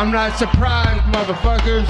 [0.00, 1.84] I'm not surprised, motherfuckers.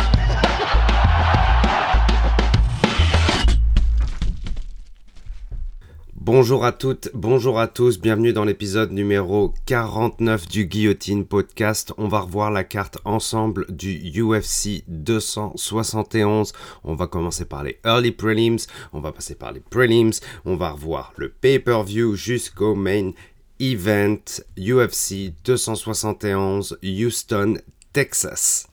[6.17, 11.92] Bonjour à toutes, bonjour à tous, bienvenue dans l'épisode numéro 49 du Guillotine Podcast.
[11.99, 16.52] On va revoir la carte ensemble du UFC 271.
[16.83, 18.59] On va commencer par les early prelims,
[18.92, 23.12] on va passer par les prelims, on va revoir le pay-per-view jusqu'au main
[23.61, 24.24] event
[24.59, 27.59] UFC 271 Houston,
[27.93, 28.69] Texas.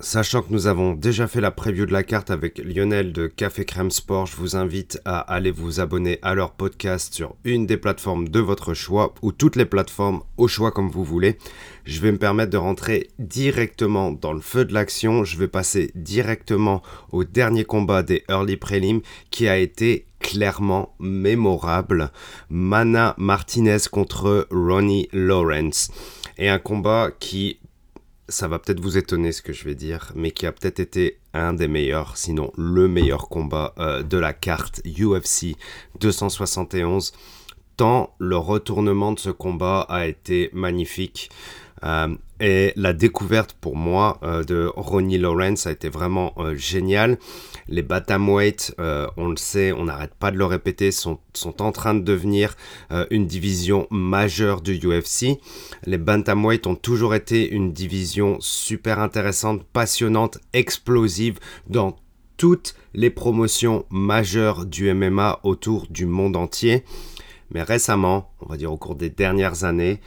[0.00, 3.64] Sachant que nous avons déjà fait la preview de la carte avec Lionel de Café
[3.64, 7.78] Crème Sport, je vous invite à aller vous abonner à leur podcast sur une des
[7.78, 11.38] plateformes de votre choix ou toutes les plateformes au choix comme vous voulez.
[11.84, 15.24] Je vais me permettre de rentrer directement dans le feu de l'action.
[15.24, 19.00] Je vais passer directement au dernier combat des Early Prelim
[19.30, 22.12] qui a été clairement mémorable.
[22.50, 25.90] Mana Martinez contre Ronnie Lawrence.
[26.36, 27.58] Et un combat qui
[28.28, 31.18] ça va peut-être vous étonner ce que je vais dire, mais qui a peut-être été
[31.32, 35.56] un des meilleurs, sinon le meilleur combat euh, de la carte UFC
[36.00, 37.12] 271.
[37.76, 41.30] Tant le retournement de ce combat a été magnifique.
[41.84, 47.18] Euh, et la découverte pour moi euh, de Ronnie Lawrence a été vraiment euh, géniale.
[47.68, 51.18] Les Bantamweight, on le sait, on n'arrête pas de le répéter, sont,
[51.58, 52.56] en train de devenir
[53.10, 55.38] une division majeure du UFC.
[55.84, 61.98] Les Bantamweight ont toujours été une division super intéressante, passionnante, explosive dans
[62.38, 66.84] toutes les promotions majeures du MMA autour du monde entier.
[67.50, 70.00] Mais récemment, on va dire au cours des dernières années,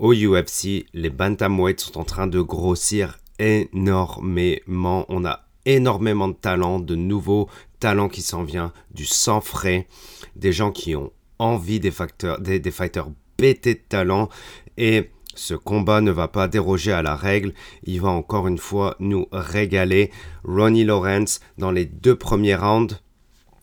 [0.00, 5.04] au UFC, les bantamweights sont en train de grossir énormément.
[5.10, 7.48] On a énormément de talents, de nouveaux
[7.80, 9.86] talents qui s'en viennent, du sang frais,
[10.36, 14.30] des gens qui ont envie des, facteurs, des, fighters pétés de talent
[14.78, 17.52] et ce combat ne va pas déroger à la règle,
[17.84, 20.10] il va encore une fois nous régaler.
[20.44, 22.96] Ronnie Lawrence dans les deux premiers rounds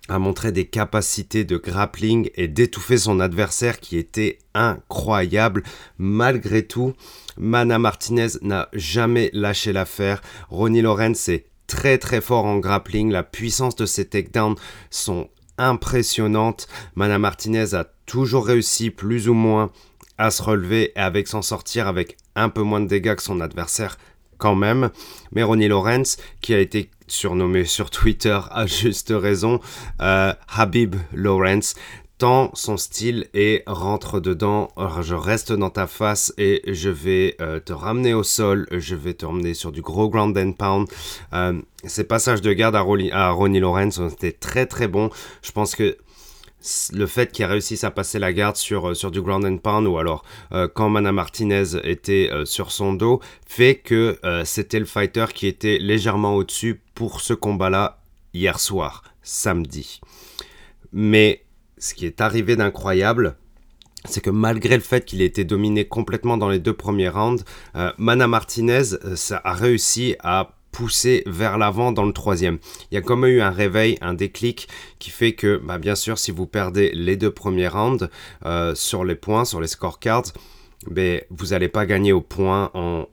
[0.07, 5.63] a montré des capacités de grappling et d'étouffer son adversaire qui était incroyable.
[5.97, 6.94] Malgré tout,
[7.38, 10.22] Mana Martinez n'a jamais lâché l'affaire.
[10.50, 13.12] Ronnie Lawrence est très très fort en grappling.
[13.12, 14.56] La puissance de ses takedowns
[14.90, 16.67] sont impressionnantes.
[16.96, 19.72] Mana Martinez a toujours réussi plus ou moins
[20.17, 23.41] à se relever et avec s'en sortir avec un peu moins de dégâts que son
[23.41, 23.97] adversaire
[24.38, 24.90] quand même.
[25.31, 29.59] Mais Ronnie Lawrence, qui a été surnommé sur Twitter à juste raison
[30.01, 31.75] euh, Habib Lawrence,
[32.18, 34.69] tant son style est rentre dedans,
[35.01, 39.13] je reste dans ta face et je vais euh, te ramener au sol, je vais
[39.13, 40.88] te ramener sur du gros ground and pound.
[41.34, 45.09] Euh, ces passages de garde à, à Ronnie Lawrence ont été très très bons.
[45.41, 45.97] Je pense que
[46.91, 50.00] le fait qu'il réussisse à passer la garde sur, sur du ground and pound ou
[50.00, 50.25] alors
[50.73, 56.35] quand Mana Martinez était sur son dos fait que c'était le fighter qui était légèrement
[56.35, 58.02] au-dessus pour ce combat-là
[58.34, 60.02] hier soir, samedi.
[60.91, 61.46] Mais
[61.78, 63.38] ce qui est arrivé d'incroyable,
[64.06, 67.46] c'est que malgré le fait qu'il ait été dominé complètement dans les deux premiers rounds,
[68.00, 72.58] Mana Martinez ça a réussi à pousser vers l'avant dans le troisième.
[72.90, 76.18] Il y a comme eu un réveil, un déclic qui fait que, bah, bien sûr,
[76.18, 78.09] si vous perdez les deux premiers rounds
[78.44, 80.34] euh, sur les points, sur les scorecards,
[80.90, 83.06] ben, vous n'allez pas gagner au point en,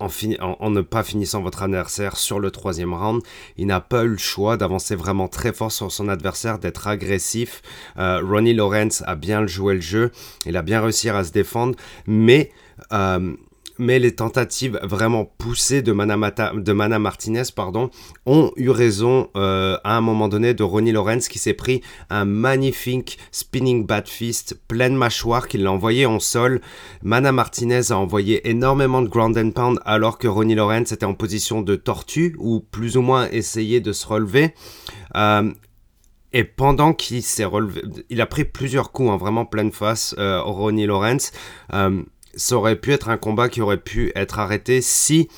[0.00, 3.22] en, ne pas finissant votre adversaire sur le troisième round.
[3.56, 7.62] Il n'a pas eu le choix d'avancer vraiment très fort sur son adversaire, d'être agressif.
[7.98, 10.10] Euh, Ronnie Lawrence a bien joué le jeu,
[10.46, 11.76] il a bien réussi à se défendre,
[12.06, 12.50] mais
[12.92, 13.34] euh,
[13.78, 17.90] mais les tentatives vraiment poussées de Mana, Martinez pardon,
[18.26, 22.24] ont eu raison euh, à un moment donné de Ronnie Lawrence qui s'est pris un
[22.24, 26.60] magnifique spinning bat fist pleine mâchoire qui l'a envoyé en sol.
[27.02, 31.14] Mana Martinez a envoyé énormément de ground and pound alors que Ronnie Lawrence était en
[31.14, 34.54] position de tortue ou plus ou moins essayé de se relever.
[35.16, 35.52] Euh,
[36.32, 40.42] et pendant qu'il s'est relevé, il a pris plusieurs coups, hein, vraiment pleine face, euh,
[40.42, 41.32] Ronnie Lawrence
[42.38, 45.28] ça aurait pu être un combat qui aurait pu être arrêté si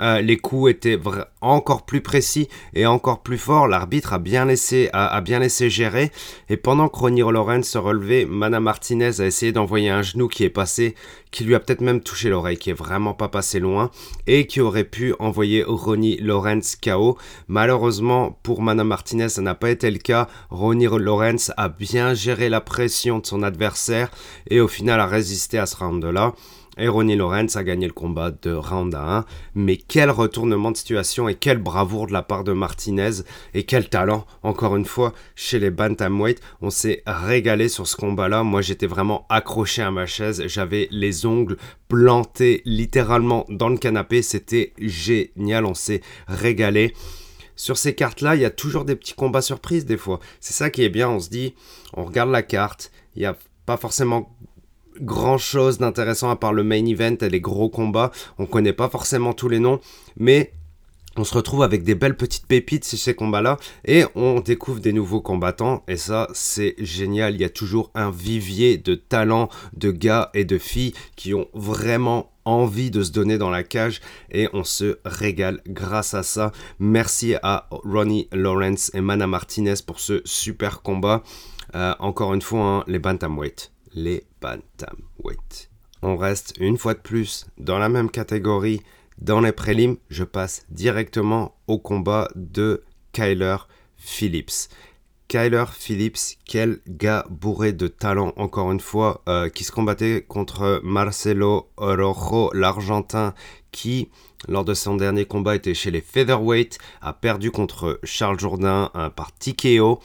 [0.00, 0.98] euh, les coups étaient
[1.40, 3.68] encore plus précis et encore plus forts.
[3.68, 6.10] L'arbitre a bien laissé a, bien laissé gérer.
[6.48, 10.44] Et pendant que Ronnie Lawrence se relevait, Mana Martinez a essayé d'envoyer un genou qui
[10.44, 10.94] est passé,
[11.30, 13.90] qui lui a peut-être même touché l'oreille, qui est vraiment pas passé loin
[14.26, 17.18] et qui aurait pu envoyer Ronnie Lawrence KO.
[17.48, 20.28] Malheureusement pour Mana Martinez, ça n'a pas été le cas.
[20.50, 24.10] Ronnie Lawrence a bien géré la pression de son adversaire
[24.48, 26.34] et au final a résisté à ce round-là.
[26.80, 29.24] Et Ronnie Lawrence a gagné le combat de round à 1.
[29.54, 33.22] Mais quel retournement de situation et quelle bravoure de la part de Martinez
[33.52, 36.40] et quel talent, encore une fois, chez les Bantamweight.
[36.62, 38.44] On s'est régalé sur ce combat-là.
[38.44, 40.42] Moi, j'étais vraiment accroché à ma chaise.
[40.46, 44.22] J'avais les ongles plantés littéralement dans le canapé.
[44.22, 45.66] C'était génial.
[45.66, 46.94] On s'est régalé
[47.56, 50.18] sur ces cartes-là, il y a toujours des petits combats surprises des fois.
[50.40, 51.54] C'est ça qui est bien, on se dit,
[51.92, 53.36] on regarde la carte, il n'y a
[53.66, 54.34] pas forcément
[55.00, 58.10] grand chose d'intéressant à part le main event et les gros combats.
[58.38, 59.80] On connaît pas forcément tous les noms,
[60.16, 60.52] mais
[61.16, 64.92] on se retrouve avec des belles petites pépites sur ces combats-là et on découvre des
[64.92, 67.34] nouveaux combattants et ça c'est génial.
[67.34, 71.48] Il y a toujours un vivier de talents, de gars et de filles qui ont
[71.52, 74.00] vraiment envie de se donner dans la cage
[74.30, 76.52] et on se régale grâce à ça.
[76.78, 81.22] Merci à Ronnie Lawrence et Mana Martinez pour ce super combat.
[81.74, 83.72] Euh, encore une fois, hein, les bantamweight.
[83.94, 85.70] Les bantamweight.
[86.02, 88.80] On reste une fois de plus dans la même catégorie.
[89.18, 93.56] Dans les prélims, je passe directement au combat de Kyler
[93.96, 94.68] Phillips.
[95.28, 100.80] Kyler Phillips, quel gars bourré de talent, encore une fois, euh, qui se combattait contre
[100.82, 103.34] Marcelo Rojo, l'Argentin,
[103.70, 104.08] qui,
[104.48, 109.32] lors de son dernier combat, était chez les Featherweight, a perdu contre Charles Jourdain par
[109.32, 110.00] TKO.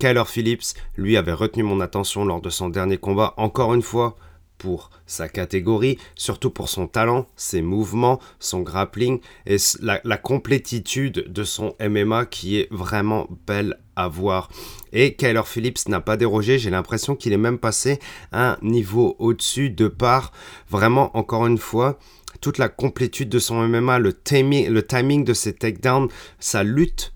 [0.00, 4.16] Kyler Phillips, lui, avait retenu mon attention lors de son dernier combat, encore une fois,
[4.56, 11.44] pour sa catégorie, surtout pour son talent, ses mouvements, son grappling et la, complétitude de
[11.44, 14.50] son MMA qui est vraiment belle à voir.
[14.92, 17.98] Et Kyler Phillips n'a pas dérogé, j'ai l'impression qu'il est même passé
[18.32, 20.32] un niveau au-dessus de par
[20.68, 21.98] vraiment encore une fois
[22.40, 26.08] toute la complétude de son MMA, le timing de ses takedowns,
[26.38, 27.12] sa lutte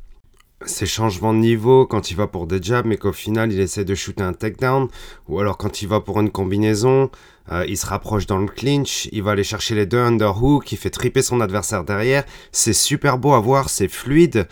[0.67, 3.85] ses changements de niveau quand il va pour des jabs, mais qu'au final il essaie
[3.85, 4.89] de shooter un takedown,
[5.29, 7.11] ou alors quand il va pour une combinaison,
[7.53, 10.79] euh, il se rapproche dans le clinch, il va aller chercher les deux underhooks, il
[10.79, 12.25] fait triper son adversaire derrière.
[12.53, 14.49] C'est super beau à voir, c'est fluide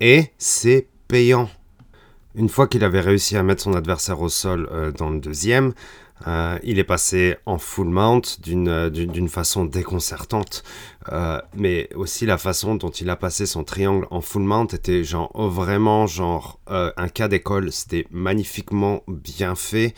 [0.00, 1.48] et c'est payant.
[2.34, 5.72] Une fois qu'il avait réussi à mettre son adversaire au sol euh, dans le deuxième,
[6.26, 10.62] euh, il est passé en full mount d'une façon déconcertante.
[11.54, 15.30] mais aussi la façon dont il a passé son triangle en full mount était genre
[15.48, 17.72] vraiment genre un cas d'école.
[17.72, 19.94] C'était magnifiquement bien fait.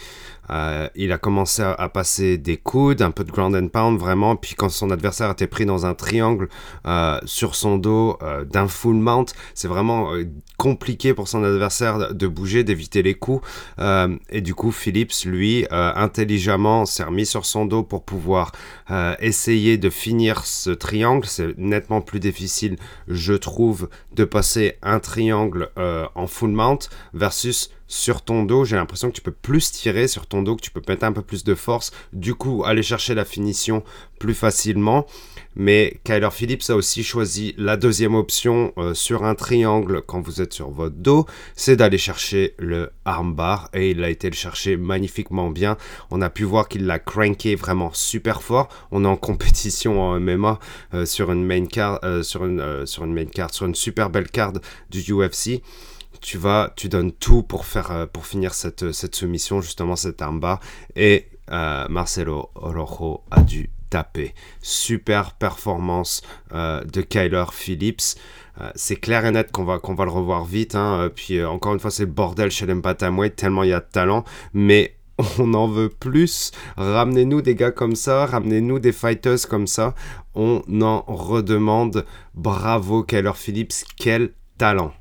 [0.50, 4.36] Euh, il a commencé à, passer des coudes, un peu de ground and pound vraiment,
[4.36, 6.48] puis quand son adversaire était pris dans un triangle
[6.86, 10.10] euh, sur son dos euh, d'un full mount, c'est vraiment
[10.56, 13.46] compliqué pour son adversaire de bouger, d'éviter les coups.
[13.78, 18.52] et du coup, Phillips, lui, intelligemment s'est remis sur son dos pour pouvoir
[19.20, 21.26] essayer de finir ce triangle.
[21.26, 22.76] C'est nettement plus difficile,
[23.08, 29.10] je trouve, de passer un triangle en full mount versus sur ton dos, j'ai l'impression
[29.10, 31.44] que tu peux plus tirer sur ton dos, que tu peux mettre un peu plus
[31.44, 33.84] de force, du coup aller chercher la finition
[34.24, 35.06] plus facilement.
[35.54, 40.40] Mais Kyler Phillips a aussi choisi la deuxième option euh, sur un triangle quand vous
[40.40, 44.78] êtes sur votre dos, c'est d'aller chercher le armbar et il a été le chercher
[44.78, 45.76] magnifiquement bien.
[46.10, 48.68] On a pu voir qu'il l'a cranké vraiment super fort.
[48.90, 50.58] On est en compétition en MMA
[50.94, 54.08] euh, sur une main card, euh, sur une sur une main card, sur une super
[54.08, 54.54] belle card
[54.90, 55.62] du UFC
[56.20, 60.58] tu vas, tu donnes tout pour faire, pour finir cette, soumission, justement cette armbar.
[60.96, 64.34] Et Marcelo Rojo a dû taper.
[64.60, 66.22] Super performance
[66.52, 68.16] euh, de Kyler Phillips.
[68.76, 70.74] c'est clair et net qu'on va, qu'on va le revoir vite.
[70.74, 71.10] Hein.
[71.14, 74.24] Puis encore une fois, c'est le bordel chez l'Empatamweight, tellement il y a de talent.
[74.52, 74.96] Mais
[75.38, 76.52] on en veut plus.
[76.76, 79.94] Ramenez-nous des gars comme ça, ramenez-nous des fighters comme ça.
[80.34, 82.04] On en redemande.
[82.34, 84.92] Bravo Kyler Phillips, quel talent.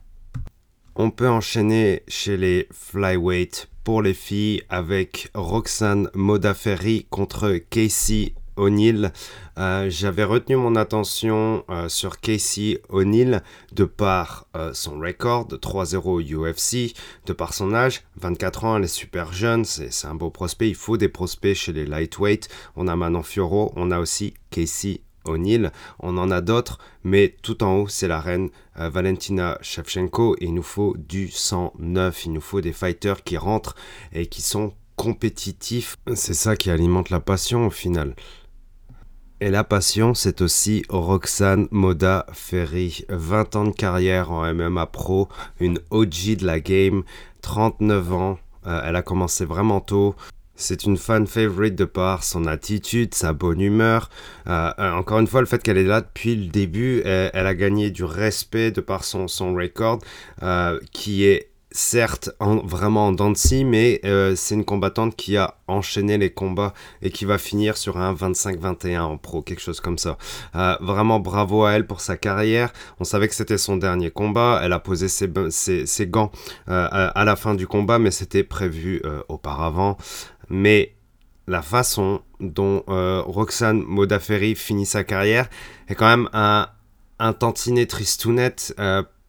[0.96, 9.12] On peut enchaîner chez les flyweight pour les filles avec Roxane Modaferri contre Casey O'Neill.
[9.58, 13.44] Euh, j'avais retenu mon attention euh, sur Casey O'Neill
[13.74, 16.96] de par euh, son record de 3-0 UFC,
[17.26, 20.76] de par son âge, 24 ans, elle est super jeune, c'est un beau prospect, il
[20.76, 22.50] faut des prospects chez les lightweight.
[22.76, 25.72] On a Manon Fioro, on a aussi Casey O'Neill.
[26.00, 30.36] On en a d'autres, mais tout en haut, c'est la reine Valentina Shevchenko.
[30.42, 32.26] Il nous faut du sang neuf.
[32.26, 33.76] Il nous faut des fighters qui rentrent
[34.12, 35.98] et qui sont compétitifs.
[36.16, 38.16] C'est ça qui alimente la passion au final.
[39.46, 43.04] Et la passion, c'est aussi Roxane Moda Ferry.
[43.10, 45.28] 20 ans de carrière en MMA Pro,
[45.60, 47.04] une OG de la game,
[47.42, 48.40] 39 ans.
[48.68, 50.16] Euh, elle a commencé vraiment tôt.
[50.56, 54.10] C'est une fan favorite de par son attitude, sa bonne humeur.
[54.48, 57.54] Euh, euh, encore une fois, le fait qu'elle est là depuis le début, elle, a
[57.54, 60.00] gagné du respect de par son, son record,
[60.94, 63.34] qui est certes vraiment en dents
[63.66, 67.98] mais euh, c'est une combattante qui a enchaîné les combats et qui va finir sur
[67.98, 70.18] un 25-21 en pro, quelque chose comme ça.
[70.56, 72.72] Euh, vraiment bravo à elle pour sa carrière.
[73.00, 74.62] On savait que c'était son dernier combat.
[74.64, 75.28] Elle a posé ses,
[76.08, 76.32] gants
[76.70, 79.98] euh, à, la fin du combat, mais c'était prévu auparavant.
[80.50, 80.94] Mais
[81.48, 85.50] la façon dont Roxane Modafferi finit sa carrière
[85.88, 86.68] est quand même un,
[87.20, 88.56] un tantinet tristounet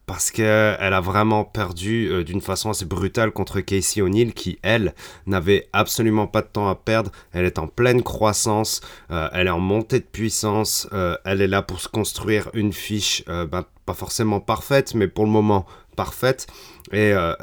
[0.05, 4.93] parce qu'elle a vraiment perdu euh, d'une façon assez brutale contre Casey O'Neill qui, elle,
[5.25, 7.11] n'avait absolument pas de temps à perdre.
[7.31, 8.81] Elle est en pleine croissance,
[9.11, 12.73] euh, elle est en montée de puissance, euh, elle est là pour se construire une
[12.73, 16.47] fiche, ben, pas forcément parfaite, mais pour le moment parfaite
[16.91, 17.33] et euh,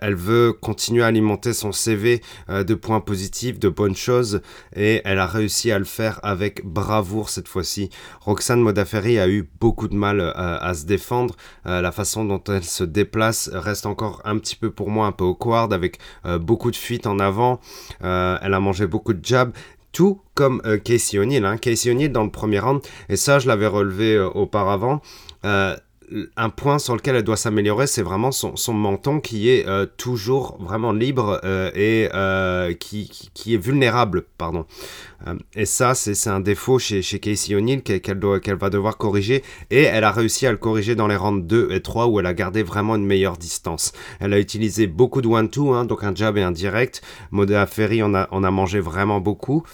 [0.00, 4.42] elle, veut continuer à alimenter son CV euh, de points positifs, de bonnes choses
[4.76, 7.90] et elle a réussi à le faire avec bravoure cette fois-ci.
[8.20, 11.34] Roxane Modafferi a eu beaucoup de mal euh, à se défendre.
[11.64, 15.24] la façon dont elle se déplace reste encore un petit peu pour moi un peu
[15.24, 15.98] awkward avec
[16.40, 17.60] beaucoup de fuites en avant.
[18.00, 19.52] elle a mangé beaucoup de jabs
[19.92, 21.44] tout comme Casey O'Neill.
[21.44, 21.56] Hein.
[21.58, 25.00] Casey O'Neill dans le premier round, et ça je l'avais relevé auparavant,
[26.36, 30.56] un point sur lequel elle doit s'améliorer, c'est vraiment son, menton qui est euh, toujours
[30.60, 34.24] vraiment libre euh, et euh, qui, est vulnérable.
[34.38, 34.66] pardon.
[35.54, 39.42] et ça, c'est un défaut chez, chez Casey O'Neill qu'elle va devoir corriger.
[39.70, 42.26] Et elle a réussi à le corriger dans les rounds 2 et 3 où elle
[42.26, 43.92] a gardé vraiment une meilleure distance.
[44.20, 47.02] Elle a utilisé beaucoup de one-two, hein, donc un jab et un direct.
[47.30, 49.64] Modena Ferry a mangé vraiment beaucoup.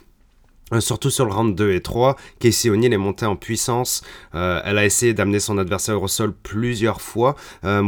[0.73, 4.03] Euh, surtout sur le round 2 et 3, Casey O'Neill est montée en puissance.
[4.35, 7.37] Euh, elle a essayé d'amener son adversaire au sol plusieurs fois.
[7.65, 7.83] Euh,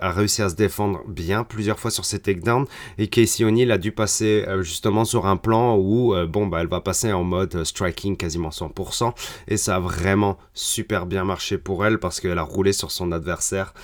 [0.00, 2.66] a, réussi à se défendre bien plusieurs fois sur ses takedowns.
[2.98, 6.80] Et Casey O'Neill a dû passer justement sur un plan où bon, bah, elle va
[6.80, 9.12] passer en mode striking quasiment 100%.
[9.48, 13.12] Et ça a vraiment super bien marché pour elle parce qu'elle a roulé sur son
[13.12, 13.74] adversaire.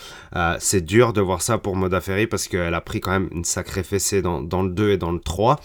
[0.58, 3.44] C'est dur de voir ça pour Moda Ferry parce qu'elle a pris quand même une
[3.44, 5.60] sacrée fessée dans, dans le 2 et dans le 3.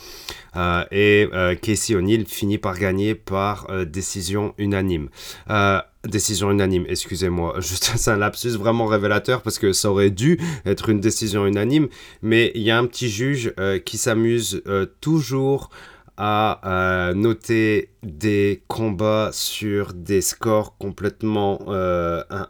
[0.91, 1.29] et
[1.61, 5.09] Casey O'Neill finit par gagner par euh, décision unanime.
[5.51, 7.57] Euh, décision unanime, excusez-moi.
[7.61, 11.87] C'est un lapsus vraiment révélateur parce que ça aurait dû être une décision unanime,
[12.23, 14.63] mais il y a un petit juge euh, qui s'amuse
[15.01, 15.69] toujours
[16.17, 21.59] à noter des combats sur des scores complètement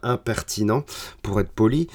[0.02, 0.84] impertinents,
[1.22, 1.88] pour être poli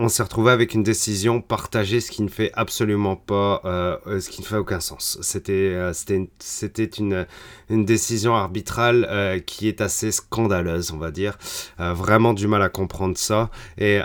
[0.00, 4.30] on s'est retrouvé avec une décision partagée, ce qui ne fait absolument pas, euh, ce
[4.30, 5.18] qui ne fait aucun sens.
[5.20, 5.92] C'était, euh,
[7.68, 11.36] une, décision arbitrale euh, qui est assez scandaleuse, on va dire.
[11.78, 13.50] vraiment du mal à comprendre ça.
[13.76, 14.00] Et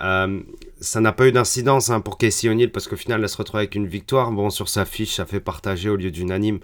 [0.82, 3.60] ça n'a pas eu d'incidence hein, pour Casey O'Neill parce qu'au final, elle se retrouve
[3.60, 4.32] avec une victoire.
[4.32, 6.60] Bon, sur sa fiche, ça fait partager au lieu d'unanime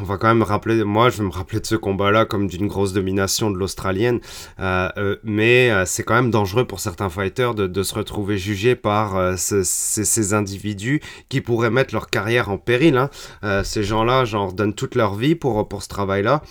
[0.00, 2.66] on va quand même rappeler, moi je vais me rappeler de ce combat-là comme d'une
[2.66, 4.20] grosse domination de l'Australienne,
[4.60, 8.76] euh, euh, mais euh, c'est quand même dangereux pour certains fighters de, se retrouver jugés
[8.76, 12.96] par ces, individus qui pourraient mettre leur carrière en péril.
[12.96, 13.10] Hein.
[13.64, 16.42] ces gens-là, genre, donnent toute leur vie pour, pour ce travail-là.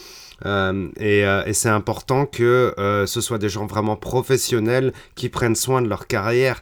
[0.45, 2.73] Et, et c'est important que
[3.07, 6.61] ce soit des gens vraiment professionnels qui prennent soin de leur carrière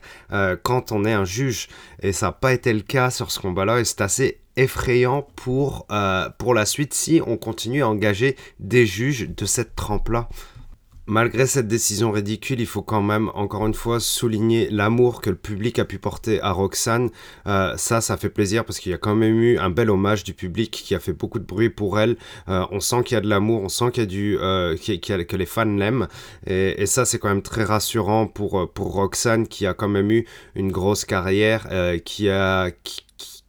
[0.62, 1.68] quand on est un juge.
[2.02, 5.86] Et ça n'a pas été le cas sur ce combat-là et c'est assez effrayant pour,
[5.90, 10.28] euh, pour la suite si on continue à engager des juges de cette trempe-là.
[11.10, 15.34] Malgré cette décision ridicule, il faut quand même, encore une fois, souligner l'amour que le
[15.34, 17.10] public a pu porter à Roxane.
[17.48, 20.22] Euh, ça, ça fait plaisir parce qu'il y a quand même eu un bel hommage
[20.22, 22.16] du public qui a fait beaucoup de bruit pour elle.
[22.48, 25.36] Euh, on sent qu'il y a de l'amour, on sent qu'il y a du, que
[25.36, 26.06] les fans l'aiment.
[26.46, 30.28] Et, ça, c'est quand même très rassurant pour, pour Roxane qui a quand même eu
[30.54, 31.66] une grosse carrière,
[32.04, 32.70] qui a...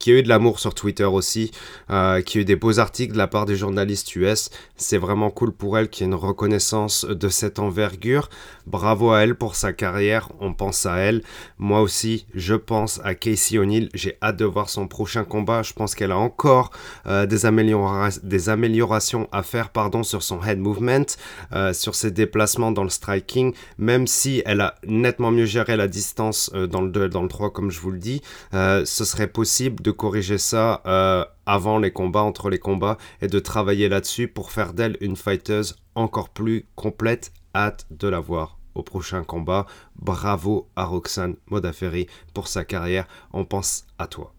[0.01, 1.51] qui a eu de l'amour sur Twitter aussi,
[1.91, 4.49] euh, qui a eu des beaux articles de la part des journalistes US.
[4.75, 8.27] C'est vraiment cool pour elle qu'il y ait une reconnaissance de cette envergure.
[8.65, 11.21] Bravo à elle pour sa carrière, on pense à elle.
[11.59, 13.89] Moi aussi, je pense à Casey O'Neill.
[13.93, 15.61] J'ai hâte de voir son prochain combat.
[15.61, 16.71] Je pense qu'elle a encore
[17.05, 21.05] euh, des, améliorations à faire pardon, sur son head movement,
[21.53, 25.87] euh, sur ses déplacements dans le striking, même si elle a nettement mieux géré la
[25.87, 28.23] distance dans le 2 et dans le 3, comme je vous le dis.
[28.51, 33.39] ce serait possible de corriger ça euh, avant les combats, entre les combats, et de
[33.39, 37.31] travailler là-dessus pour faire d'elle une fighteuse encore plus complète.
[37.53, 39.65] Hâte de la voir au prochain combat.
[39.97, 43.07] Bravo à Roxane Modafferi pour sa carrière.
[43.33, 44.33] On pense à toi.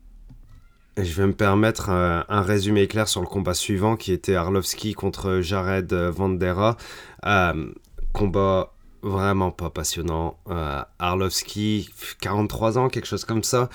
[0.96, 4.94] Je vais me permettre euh, un, résumé clair sur le combat suivant qui était Arlovski
[4.94, 6.76] contre Jared Vandera.
[7.26, 7.72] Euh,
[8.14, 10.38] combat vraiment pas passionnant.
[10.98, 11.90] Arlovski,
[12.20, 13.68] 43 ans, quelque chose comme ça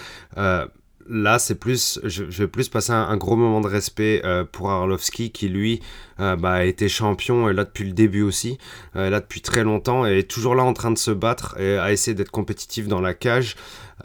[1.09, 4.21] là, c'est plus, je, vais plus passer un, gros moment de respect
[4.51, 5.81] pour Arlovski qui lui
[6.17, 8.57] bah, a été champion et là depuis le début aussi,
[8.95, 11.91] là depuis très longtemps et est toujours là en train de se battre et à
[11.91, 13.55] essayer d'être compétitif dans la cage.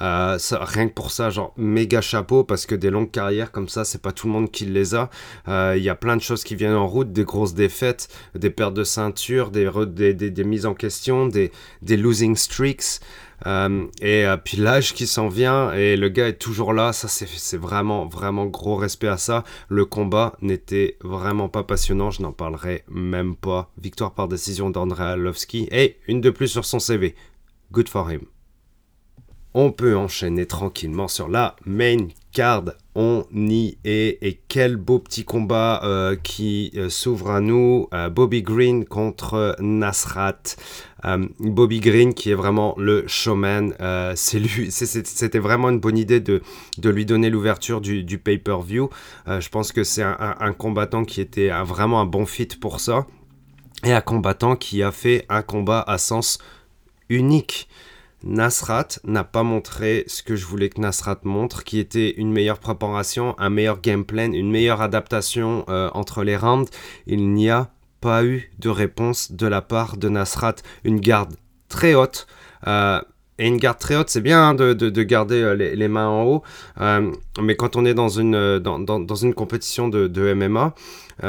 [0.01, 3.85] Euh, rien que pour ça, genre méga chapeau parce que des longues carrières comme ça,
[3.85, 5.11] c'est pas tout le monde qui les a.
[5.49, 8.51] Euh, il y a plein de choses qui viennent en route, des grosses défaites, des
[8.51, 13.01] pertes de ceinture, des, des, mises en question, des, des losing streaks.
[13.47, 17.57] Euh, et puis l'âge qui s'en vient et le gars est toujours là, ça c'est
[17.57, 19.45] vraiment vraiment gros respect à ça.
[19.69, 23.71] Le combat n'était vraiment pas passionnant, je n'en parlerai même pas.
[23.79, 27.15] Victoire par décision d'André Alovski et une de plus sur son CV.
[27.73, 28.23] Good for him
[29.55, 32.65] on peut enchaîner tranquillement sur la main card.
[32.95, 34.19] On y est.
[34.23, 37.89] Et quel beau petit combat euh, qui euh, s'ouvre à nous.
[37.95, 40.57] Euh, Bobby Green contre Nasrat.
[41.41, 43.75] Bobby Green qui est vraiment le showman.
[44.15, 46.43] c'était vraiment une bonne idée de,
[46.79, 48.89] de lui donner l'ouverture du, pay-per-view.
[49.27, 53.07] je pense que c'est un, combattant qui était vraiment un bon fit pour ça.
[53.85, 56.39] Et un combattant qui a fait un combat à sens
[57.09, 57.69] unique.
[58.25, 62.59] Nasrat n'a pas montré ce que je voulais que Nasrat montre, qui était une meilleure
[62.59, 66.71] préparation, un meilleur game plan, une meilleure adaptation euh, entre les rounds.
[67.07, 70.57] Il n'y a pas eu de réponse de la part de Nasrat.
[70.85, 71.35] Une garde
[71.69, 72.27] très haute.
[72.67, 73.01] Euh,
[73.39, 76.43] et une garde très haute, c'est bien hein, de, garder euh, les, mains en haut,
[77.41, 80.75] mais quand on est dans une, dans, une compétition de, de MMA,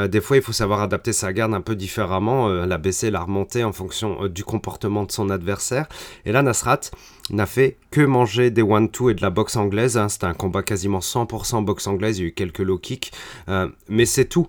[0.08, 3.64] des fois il faut savoir adapter sa garde un peu différemment, la baisser, la remonter
[3.64, 5.86] en fonction du comportement de son adversaire.
[6.24, 6.90] Et là, Nasrat,
[7.30, 9.96] n'a fait que manger des one-two et de la boxe anglaise.
[9.96, 10.08] Hein.
[10.08, 12.18] C'était un combat quasiment 100% boxe anglaise.
[12.18, 13.12] Il y a eu quelques low kicks,
[13.48, 14.46] euh, mais c'est tout.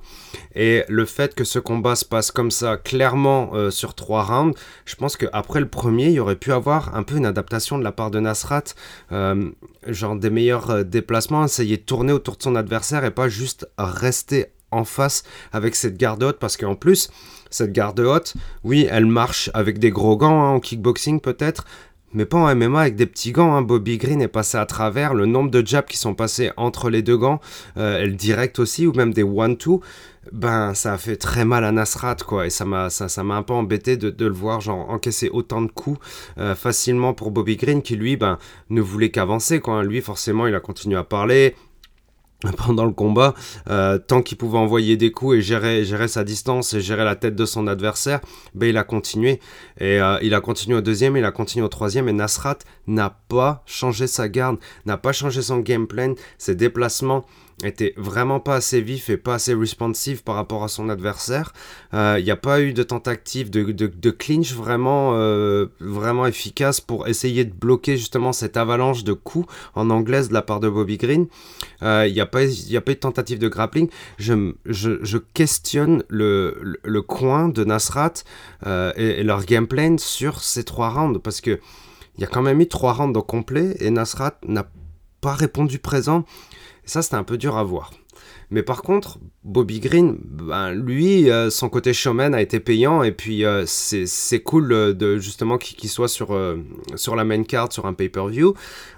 [0.56, 4.58] Et le fait que ce combat se passe comme ça, clairement euh, sur trois rounds,
[4.86, 7.84] je pense qu'après le premier, il y aurait pu avoir un peu une adaptation de
[7.84, 8.64] la part de Nasrat,
[9.12, 9.52] euh,
[9.88, 14.48] genre des meilleurs déplacements, essayer de tourner autour de son adversaire et pas juste rester
[14.72, 17.10] en face avec cette garde haute parce qu'en plus
[17.50, 21.66] cette garde haute oui elle marche avec des gros gants hein, en kickboxing peut-être
[22.14, 23.56] mais pas en MMA avec des petits gants.
[23.56, 23.62] Hein.
[23.62, 25.14] Bobby Green est passé à travers.
[25.14, 27.42] Le nombre de jabs qui sont passés entre les deux gants,
[27.78, 29.82] euh, le direct aussi, ou même des one-two,
[30.32, 32.48] ben ça a fait très mal à Nasrat, quoi.
[32.48, 36.00] Et ça m'a ça, un peu embêté de, le voir genre encaisser autant de coups
[36.38, 39.84] euh, facilement pour Bobby Green, qui lui, ben ne voulait qu'avancer, quoi.
[39.84, 41.56] Lui, forcément, il a continué à parler
[42.58, 43.34] pendant le combat,
[43.70, 47.36] euh, tant qu'il pouvait envoyer des coups et gérer, sa distance et gérer la tête
[47.36, 48.22] de son adversaire,
[48.54, 49.40] ben il a continué.
[49.80, 53.18] Et euh, il a continué au deuxième, il a continué au troisième, et Nasrat n'a
[53.28, 57.26] pas changé sa garde, n'a pas changé son game plan, ses déplacements
[57.64, 61.54] était vraiment pas assez vif et pas assez responsive par rapport à son adversaire.
[61.94, 65.68] Il euh, n'y a pas eu de tentative de, de, clinch vraiment, euh,
[66.28, 70.60] efficace pour essayer de bloquer justement cette avalanche de coups en anglaise de la part
[70.60, 71.28] de Bobby Green.
[71.82, 73.90] Il euh, n'y a, pas, eu de tentative de grappling.
[74.18, 78.14] Je, questionne le, coin de Nasrat
[78.66, 81.60] et, et, leur game plan sur ces trois rounds parce que
[82.18, 84.66] il y a quand même eu trois rounds au complet et Nasrat n'a
[85.22, 86.24] pas répondu présent
[86.86, 87.92] ça, c'était un peu dur à voir.
[88.52, 93.12] Mais par contre, Bobby Green, ben, lui, euh, son côté showman a été payant et
[93.12, 96.38] puis euh, c'est cool euh, de justement qu'il soit sur,
[96.96, 98.54] sur la main card, sur un pay-per-view.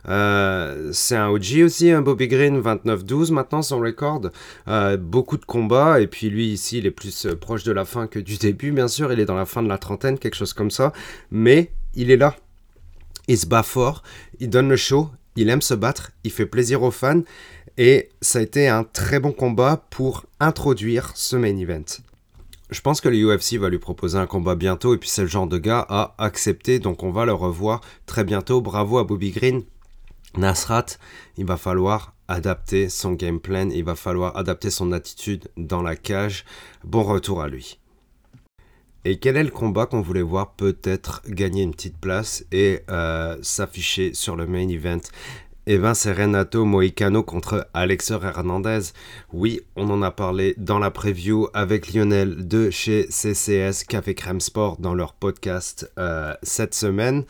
[0.05, 4.29] c'est un OG aussi, un Bobby Green, 29-12 maintenant son record.
[4.99, 8.19] beaucoup de combats et puis lui ici, il est plus proche de la fin que
[8.19, 9.11] du début, bien sûr.
[9.13, 10.91] Il est dans la fin de la trentaine, quelque chose comme ça.
[11.31, 12.35] Mais il est là.
[13.29, 14.03] Il se bat fort,
[14.39, 17.21] il donne le show, il aime se battre, il fait plaisir aux fans.
[17.77, 21.85] Et ça a été un très bon combat pour introduire ce main event.
[22.69, 25.27] Je pense que le UFC va lui proposer un combat bientôt et puis c'est le
[25.27, 28.61] genre de gars à accepter donc on va le revoir très bientôt.
[28.61, 29.63] Bravo à Bobby Green.
[30.35, 30.97] Nasrat,
[31.37, 35.95] il va falloir adapter son game plan, il va falloir adapter son attitude dans la
[35.95, 36.45] cage.
[36.83, 37.79] Bon retour à lui.
[39.05, 43.37] Et quel est le combat qu'on voulait voir peut-être gagner une petite place et euh,
[43.41, 44.99] s'afficher sur le main event?
[45.69, 48.79] Et ben c'est Renato Moicano contre Alexer Hernandez.
[49.33, 54.39] Oui, on en a parlé dans la preview avec Lionel de chez CCS Café Crème
[54.39, 57.25] Sport dans leur podcast euh, cette semaine.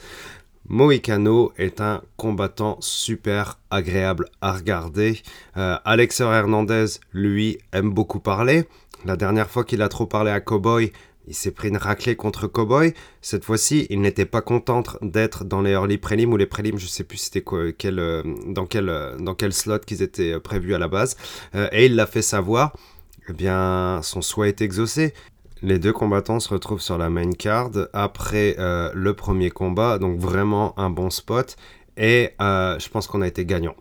[0.68, 5.20] Moicano est un combattant super agréable à regarder.
[5.58, 8.68] Euh, Alexer Hernandez, lui, aime beaucoup parler.
[9.04, 10.92] La dernière fois qu'il a trop parlé à Cowboy,
[11.28, 12.94] il s'est pris une raclée contre Cowboy.
[13.22, 16.88] Cette fois-ci, il n'était pas content d'être dans les early prélims ou les prélims, je
[16.88, 20.40] sais plus c'était quoi, quel, euh, dans, quel, euh, dans quel slot qu'ils étaient euh,
[20.40, 21.18] prévus à la base.
[21.54, 22.76] et il l'a fait savoir.
[23.30, 25.14] Eh bien, son souhait est exaucé.
[25.62, 30.78] Les deux combattants se retrouvent sur la main card après le premier combat, donc vraiment
[30.80, 31.58] un bon spot.
[31.98, 33.76] Et je pense qu'on a été gagnant.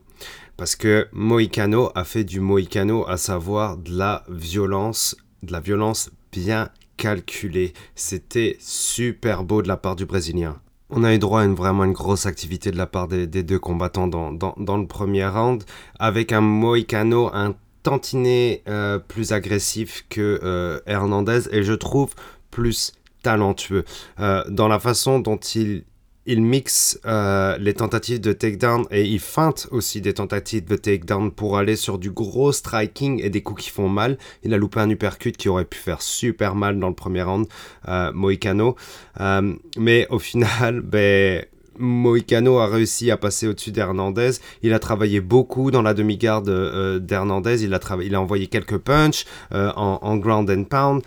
[0.56, 6.10] Parce que Moicano a fait du Moicano, à savoir de la violence, de la violence
[6.32, 7.72] bien calculée.
[7.94, 10.60] C'était super beau de la part du Brésilien.
[10.88, 13.58] On a eu droit à une, vraiment une grosse activité de la part des, deux
[13.58, 15.64] combattants dans, dans, le premier round,
[15.98, 22.14] avec un Moicano un tantinet euh, plus agressif que euh, Hernandez, et je trouve
[22.50, 23.84] plus talentueux
[24.20, 25.84] euh, dans la façon dont il
[26.26, 31.30] il mixe euh, les tentatives de takedown et il feinte aussi des tentatives de takedown
[31.30, 34.18] pour aller sur du gros striking et des coups qui font mal.
[34.42, 37.46] Il a loupé un uppercut qui aurait pu faire super mal dans le premier round,
[37.88, 38.74] euh, Moicano.
[39.20, 41.44] Euh, mais au final, ben,
[41.78, 44.32] Moicano a réussi à passer au-dessus d'Hernandez.
[44.62, 47.62] Il a travaillé beaucoup dans la demi-garde d'Hernandez.
[47.62, 51.02] Il, a il a envoyé quelques punches en, ground and pound.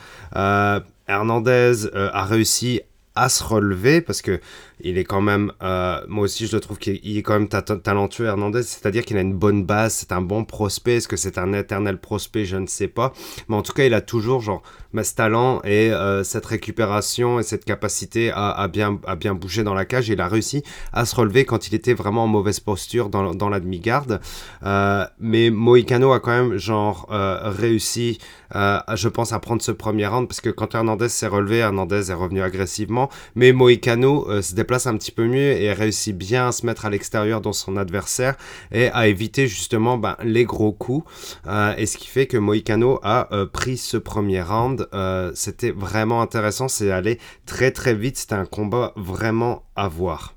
[1.07, 2.81] Hernandez a réussi
[3.15, 4.39] à se relever parce que
[4.81, 8.25] il est quand même, euh, moi aussi je le trouve qu'il est quand même talentueux
[8.25, 11.53] Hernandez, c'est-à-dire qu'il a une bonne base, c'est un bon prospect, est-ce que c'est un
[11.53, 13.13] éternel prospect, je ne sais pas,
[13.47, 14.61] mais en tout cas il a toujours genre
[15.01, 19.73] ce talent et euh, cette récupération et cette capacité à, bien, à bien bouger dans
[19.73, 20.63] la cage, il a réussi
[20.93, 24.19] à se relever quand il était vraiment en mauvaise posture dans, dans la demi-garde,
[24.63, 28.17] euh, mais Moicano a quand même genre réussi,
[28.53, 30.27] je pense, à prendre ce premier round.
[30.27, 34.95] Parce que quand Hernandez s'est relevé, Hernandez est revenu agressivement, mais Moicano se place un
[34.97, 38.35] petit peu mieux et réussit bien à se mettre à l'extérieur dans son adversaire
[38.71, 41.09] et à éviter justement ben, les gros coups.
[41.47, 44.87] Euh, et ce qui fait que Moicano a euh, pris ce premier round.
[44.93, 50.35] Euh, c'était vraiment intéressant, c'est allé très très vite, c'était un combat vraiment à voir.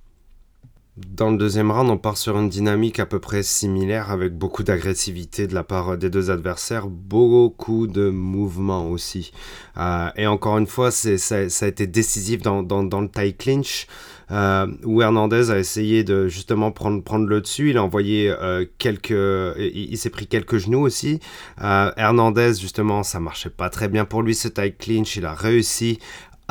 [0.96, 4.62] Dans le deuxième round, on part sur une dynamique à peu près similaire avec beaucoup
[4.62, 9.32] d'agressivité de la part des deux adversaires, beaucoup de mouvements aussi.
[10.16, 13.86] et encore une fois, ça, ça, a été décisif dans, dans, dans le tie clinch.
[14.32, 17.70] Euh, où Hernandez a essayé de justement prendre, prendre le dessus.
[17.70, 19.10] Il a envoyé euh, quelques.
[19.10, 21.20] Il, s'est pris quelques genoux aussi.
[21.62, 25.16] Euh, Hernandez, justement, ça marchait pas très bien pour lui ce tie clinch.
[25.16, 25.98] Il a réussi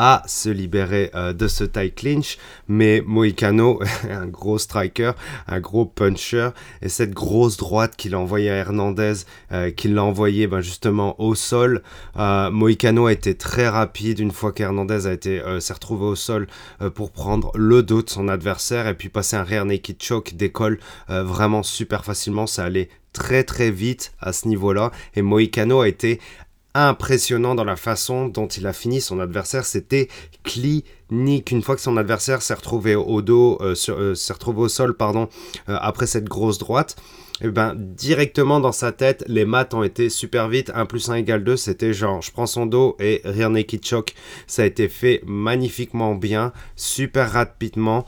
[0.04, 5.12] à se libérer euh, de ce tie clinch, mais Moicano, un gros striker,
[5.48, 6.50] un gros puncher,
[6.82, 9.14] et cette grosse droite qu'il a envoyée à Hernandez,
[9.52, 11.84] euh, qu'il l'a envoyé ben, justement au sol,
[12.18, 16.48] euh, Moicano a été très rapide une fois qu'Hernandez a été s'est retrouvé au sol
[16.96, 20.80] pour prendre le dos de son adversaire et puis passer un rear naked choke décolle
[21.08, 24.92] vraiment super facilement, ça allait très très vite à ce niveau-là.
[25.16, 26.20] Et Moicano a été
[26.74, 29.66] impressionnant dans la façon dont il a fini son adversaire.
[29.66, 30.08] C'était
[30.44, 31.52] clinique.
[31.52, 35.28] Une fois que son adversaire s'est retrouvé au dos, euh, euh, retrouvé au sol, pardon,
[35.70, 36.96] euh, après cette grosse droite,
[37.44, 40.72] eh ben, directement dans sa tête, les maths ont été super vite.
[40.74, 44.14] 1 plus 1 égale 2, c'était genre, je prends son dos et rien naked choke.
[44.48, 48.06] Ça a été fait magnifiquement bien, super rapidement.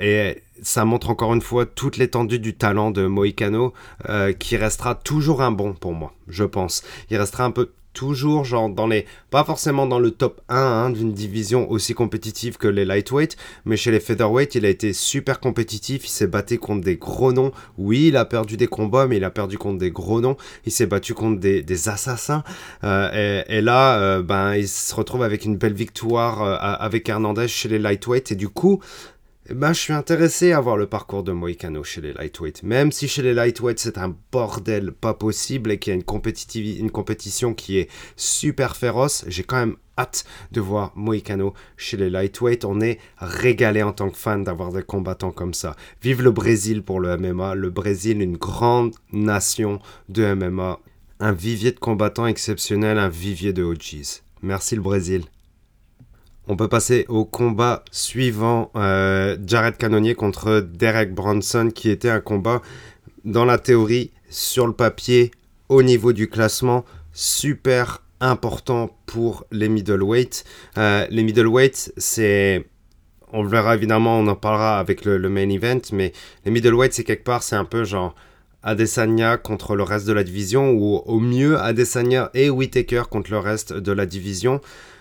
[0.00, 3.72] et ça montre encore une fois toute l'étendue du talent de Moicano,
[4.38, 6.82] qui restera toujours un bon pour moi, je pense.
[7.10, 10.90] Il restera un peu toujours genre dans les pas forcément dans le top 1 hein,
[10.90, 15.40] d'une division aussi compétitive que les lightweight mais chez les featherweight il a été super
[15.40, 17.52] compétitif il s'est battu contre des gros noms.
[17.78, 20.36] Oui il a perdu des combats mais il a perdu contre des gros noms.
[20.66, 22.42] Il s'est battu contre des, assassins.
[22.84, 27.48] Euh, et, là euh, ben il se retrouve avec une belle victoire euh, avec Hernandez
[27.48, 28.32] chez les lightweight.
[28.32, 28.80] Et du coup
[29.48, 32.64] eh ben, je suis intéressé à voir le parcours de Moicano chez les lightweight.
[32.64, 36.84] Même si chez les lightweight c'est un bordel pas possible et qu'il y a une,
[36.84, 42.10] une compétition qui est super féroce, j'ai quand même hâte de voir Moicano chez les
[42.10, 42.64] lightweight.
[42.64, 45.76] On est régalé en tant que fan d'avoir des combattants comme ça.
[46.02, 47.54] Vive le Brésil pour le MMA.
[47.54, 49.78] Le Brésil, une grande nation
[50.08, 50.80] de MMA.
[51.20, 54.22] Un vivier de combattants exceptionnel, un vivier de OGs.
[54.42, 55.24] Merci le Brésil.
[56.48, 62.20] On peut passer au combat suivant, euh, Jared Cannonier contre Derek Bronson, qui était un
[62.20, 62.62] combat
[63.24, 65.32] dans la théorie, sur le papier,
[65.68, 70.44] au niveau du classement, super important pour les middleweight.
[70.78, 72.66] Euh, les middleweight, c'est
[73.32, 76.12] on le verra évidemment, on en parlera avec le, main event, mais
[76.44, 78.14] les middleweight, c'est quelque part, c'est un peu genre
[78.62, 83.38] Adesanya contre le reste de la division, ou au mieux Adesanya et Whitaker contre le
[83.38, 84.60] reste de la division.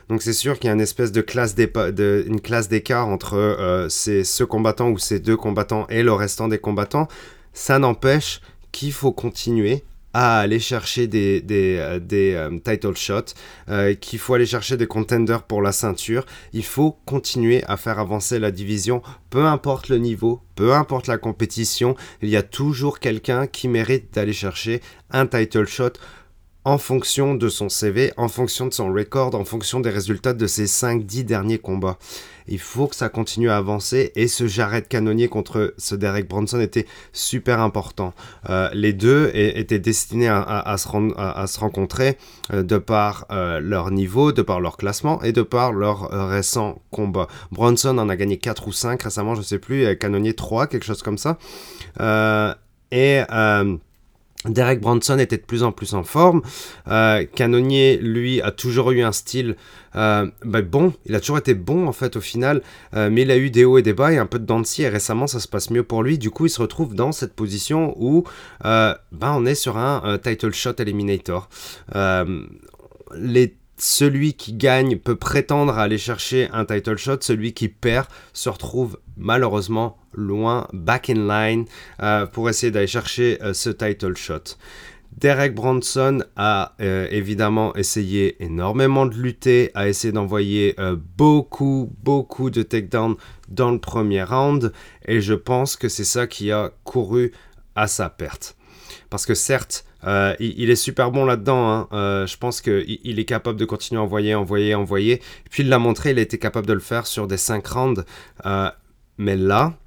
[0.10, 4.44] Donc c'est sûr qu'il y a une espèce de classe d'écart entre euh, ces, ce
[4.44, 7.08] combattant ou ces deux combattants et le restant des combattants.
[7.54, 8.42] Ça n'empêche
[8.72, 13.34] qu'il faut continuer à aller chercher des, des, euh, euh, title shots,
[14.00, 16.26] qu'il faut aller chercher des contenders pour la ceinture.
[16.54, 21.18] Il faut continuer à faire avancer la division, peu importe le niveau, peu importe la
[21.18, 25.94] compétition, il y a toujours quelqu'un qui mérite d'aller chercher un title shot
[26.66, 30.48] en fonction de son CV, en fonction de son record, en fonction des résultats de
[30.48, 31.98] ses 5-10 derniers combats.
[32.48, 36.60] Il faut que ça continue à avancer et ce Jared Canonnier contre ce Derek Bronson
[36.60, 38.14] était super important.
[38.50, 42.18] Euh, les deux étaient destinés à, se, rencontrer
[42.52, 46.82] euh, de par euh, leur niveau, de par leur classement et de par leur récent
[46.92, 47.28] combat.
[47.52, 51.04] Bronson en a gagné 4 ou 5 récemment, je sais plus, Canonnier 3, quelque chose
[51.04, 51.38] comme ça.
[52.92, 53.22] et
[54.50, 56.42] Derek Bronson était de plus en plus en forme.
[56.88, 57.24] Euh,
[58.02, 59.56] lui, a toujours eu un style
[59.96, 60.94] euh, bah, bon.
[61.06, 62.62] Il a toujours été bon, en fait, au final.
[62.94, 64.62] Euh, mais il a eu des hauts et des bas et un peu de dents
[64.80, 66.18] et récemment, ça se passe mieux pour lui.
[66.18, 68.24] Du coup, il se retrouve dans cette position où
[68.62, 69.00] bah,
[69.36, 71.50] on est sur un title shot eliminator.
[73.78, 78.50] celui qui gagne peut prétendre à aller chercher un title shot, celui qui perd se
[78.50, 81.66] retrouve malheureusement loin, back in line,
[82.02, 84.58] euh, pour essayer d'aller chercher euh, ce title shot.
[85.18, 90.76] Derek Bronson a euh, évidemment essayé énormément de lutter, a essayé d'envoyer
[91.18, 93.16] beaucoup, beaucoup de takedowns
[93.48, 94.74] dans le premier round,
[95.06, 97.32] et je pense que c'est ça qui a couru
[97.76, 98.58] à sa perte.
[99.10, 99.86] Parce que certes,
[100.40, 101.88] il, est super bon là-dedans.
[101.92, 102.26] Hein.
[102.28, 105.14] Je pense qu'il il est capable de continuer à envoyer, envoyer, envoyer.
[105.14, 107.66] Et puis il l'a montré, il a été capable de le faire sur des 5
[107.68, 108.06] rounds.
[109.18, 109.78] Mais là,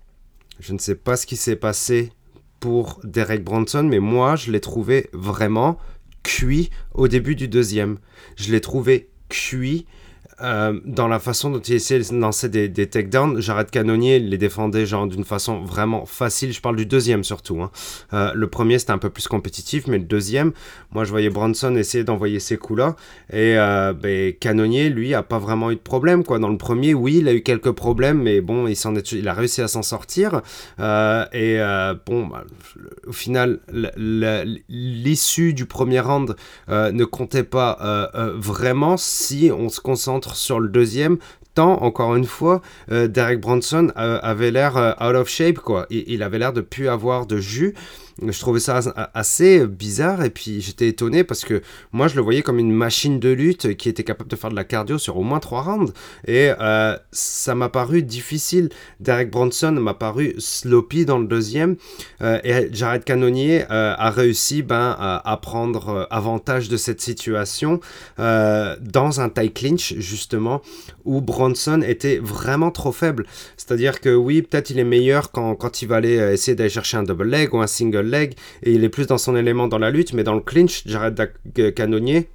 [0.60, 2.12] je ne sais pas ce qui s'est passé
[2.60, 5.78] pour Derek Bronson, mais moi, je l'ai trouvé vraiment
[6.22, 7.98] cuit au début du deuxième.
[8.36, 9.86] Je l'ai trouvé cuit
[10.40, 14.38] euh, dans la façon dont il essayait de lancer des, des takedowns, Jared Canonier les
[14.38, 16.52] défendait genre d'une façon vraiment facile.
[16.52, 17.60] Je parle du deuxième surtout.
[17.60, 17.70] Hein.
[18.12, 20.52] Euh, le premier c'était un peu plus compétitif, mais le deuxième,
[20.92, 22.94] moi je voyais Bronson essayer d'envoyer ces coups-là.
[23.32, 26.22] Et euh, ben, Canonier, lui, a pas vraiment eu de problème.
[26.24, 26.38] Quoi.
[26.38, 29.26] Dans le premier, oui, il a eu quelques problèmes, mais bon, il, s'en est, il
[29.26, 30.42] a réussi à s'en sortir.
[30.78, 31.58] et
[32.06, 32.44] bon, bah,
[33.06, 33.60] au final,
[34.68, 36.36] l'issue du premier round
[36.68, 41.18] ne comptait pas vraiment si on se concentre sur le deuxième,
[41.54, 42.62] tant, encore une fois,
[42.92, 45.86] euh, Derek Bronson euh, avait l'air euh, out of shape, quoi.
[45.90, 47.74] Il, il avait l'air de plus avoir de jus
[48.26, 48.80] je trouvais ça
[49.14, 53.20] assez bizarre et puis j'étais étonné parce que moi je le voyais comme une machine
[53.20, 55.92] de lutte qui était capable de faire de la cardio sur au moins trois rounds
[56.26, 58.70] et euh, ça m'a paru difficile.
[59.00, 61.76] Derek Bronson m'a paru sloppy dans le deuxième
[62.20, 67.80] euh, et Jared Cannonier euh, a réussi ben, à, prendre avantage de cette situation
[68.18, 70.62] dans un tie clinch justement
[71.04, 73.26] où Bronson était vraiment trop faible.
[73.56, 76.96] C'est-à-dire que oui, peut-être il est meilleur quand, quand il va aller essayer d'aller chercher
[76.96, 79.78] un double leg ou un single leg et il est plus dans son élément dans
[79.78, 81.32] la lutte, mais dans le clinch, Jared
[81.74, 82.28] Canonnier,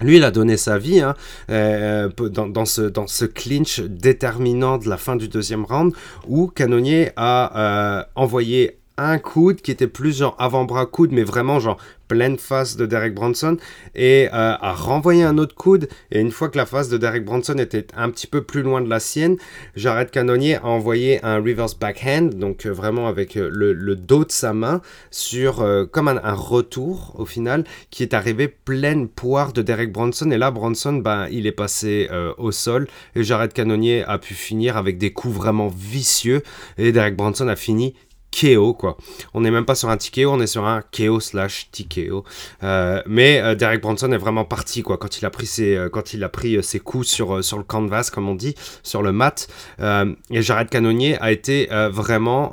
[0.00, 1.14] lui, il a donné sa vie hein,
[1.50, 5.92] euh, dans, ce, dans ce clinch déterminant de la fin du deuxième round
[6.26, 11.60] où Canonnier a euh, envoyé un coude qui était plus genre avant-bras coude, mais vraiment
[11.60, 11.78] genre
[12.12, 13.56] pleine face de Derek Bronson
[13.94, 15.88] et euh, a renvoyé un autre coude.
[16.10, 18.82] Et une fois que la face de Derek Bronson était un petit peu plus loin
[18.82, 19.38] de la sienne,
[19.76, 24.30] Jared Cannonier a envoyé un reverse backhand, donc euh, vraiment avec euh, le, dos de
[24.30, 29.90] sa main, sur comme un, retour au final, qui est arrivé pleine poire de Derek
[29.90, 30.30] Bronson.
[30.30, 34.76] Et là, Bronson, ben, il est passé au sol et Jared Cannonier a pu finir
[34.76, 36.42] avec des coups vraiment vicieux.
[36.76, 37.94] Et Derek Bronson a fini
[38.32, 38.96] KO quoi.
[39.34, 42.24] On n'est même pas sur un TKO, on est sur un KO slash TKO.
[42.62, 45.88] Euh, mais euh, Derek Bronson est vraiment parti quoi quand il a pris ses, euh,
[45.88, 49.12] quand il a pris ses coups sur, sur le canvas comme on dit, sur le
[49.12, 49.48] mat.
[49.78, 52.52] et Jared Canonier a été vraiment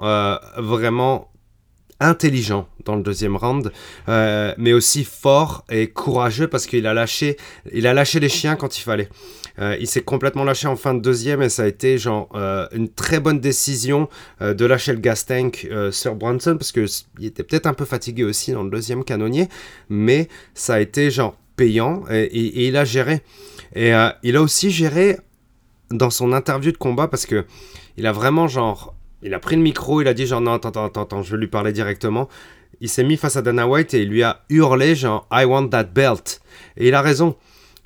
[0.57, 1.31] vraiment
[1.99, 3.71] intelligent dans le deuxième round,
[4.07, 7.37] mais aussi fort et courageux parce qu'il a lâché,
[7.71, 9.09] il a lâché les chiens quand il fallait.
[9.59, 12.67] Euh, il s'est complètement lâché en fin de deuxième et ça a été genre euh,
[12.71, 14.07] une très bonne décision
[14.41, 16.85] euh, de lâcher le gas tank sur Bronson parce que
[17.19, 19.49] il était peut-être un peu fatigué aussi dans le deuxième canonnier,
[19.89, 23.21] mais ça a été genre payant et, il a géré.
[23.75, 23.91] Et
[24.23, 25.17] il a aussi géré
[25.91, 27.45] dans son interview de combat parce que
[27.97, 30.69] il a vraiment genre il a pris le micro, il a dit genre non attends
[30.69, 32.29] attends attends, je vais lui parler directement.
[32.81, 35.67] Il s'est mis face à Dana White et il lui a hurlé genre I want
[35.69, 36.41] that belt.
[36.77, 37.35] Et il a raison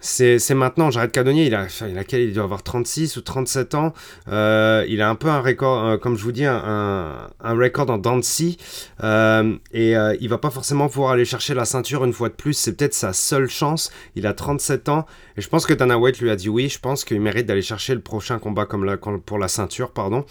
[0.04, 0.92] c'est maintenant.
[0.92, 3.94] Jared Cadonnier, il a, il a il doit avoir 36 ou 37 ans.
[4.28, 7.90] Euh, il a un peu un record, euh, comme je vous dis, un, un record
[7.90, 8.58] en Dancy.
[9.02, 12.34] Euh, et euh, il va pas forcément pouvoir aller chercher la ceinture une fois de
[12.34, 12.54] plus.
[12.54, 13.92] C'est peut-être sa seule chance.
[14.16, 15.06] Il a 37 ans.
[15.38, 16.68] Et je pense que Dana White lui a dit oui.
[16.68, 19.92] Je pense qu'il mérite d'aller chercher le prochain combat comme la, pour la ceinture.
[19.92, 20.26] pardon.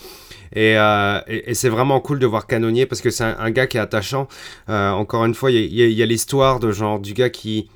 [0.54, 0.74] Et,
[1.28, 4.28] et, c'est vraiment cool de voir Canonnier parce que c'est un, gars qui est attachant.
[4.68, 7.70] encore une fois, il y a, y a l'histoire de genre du gars qui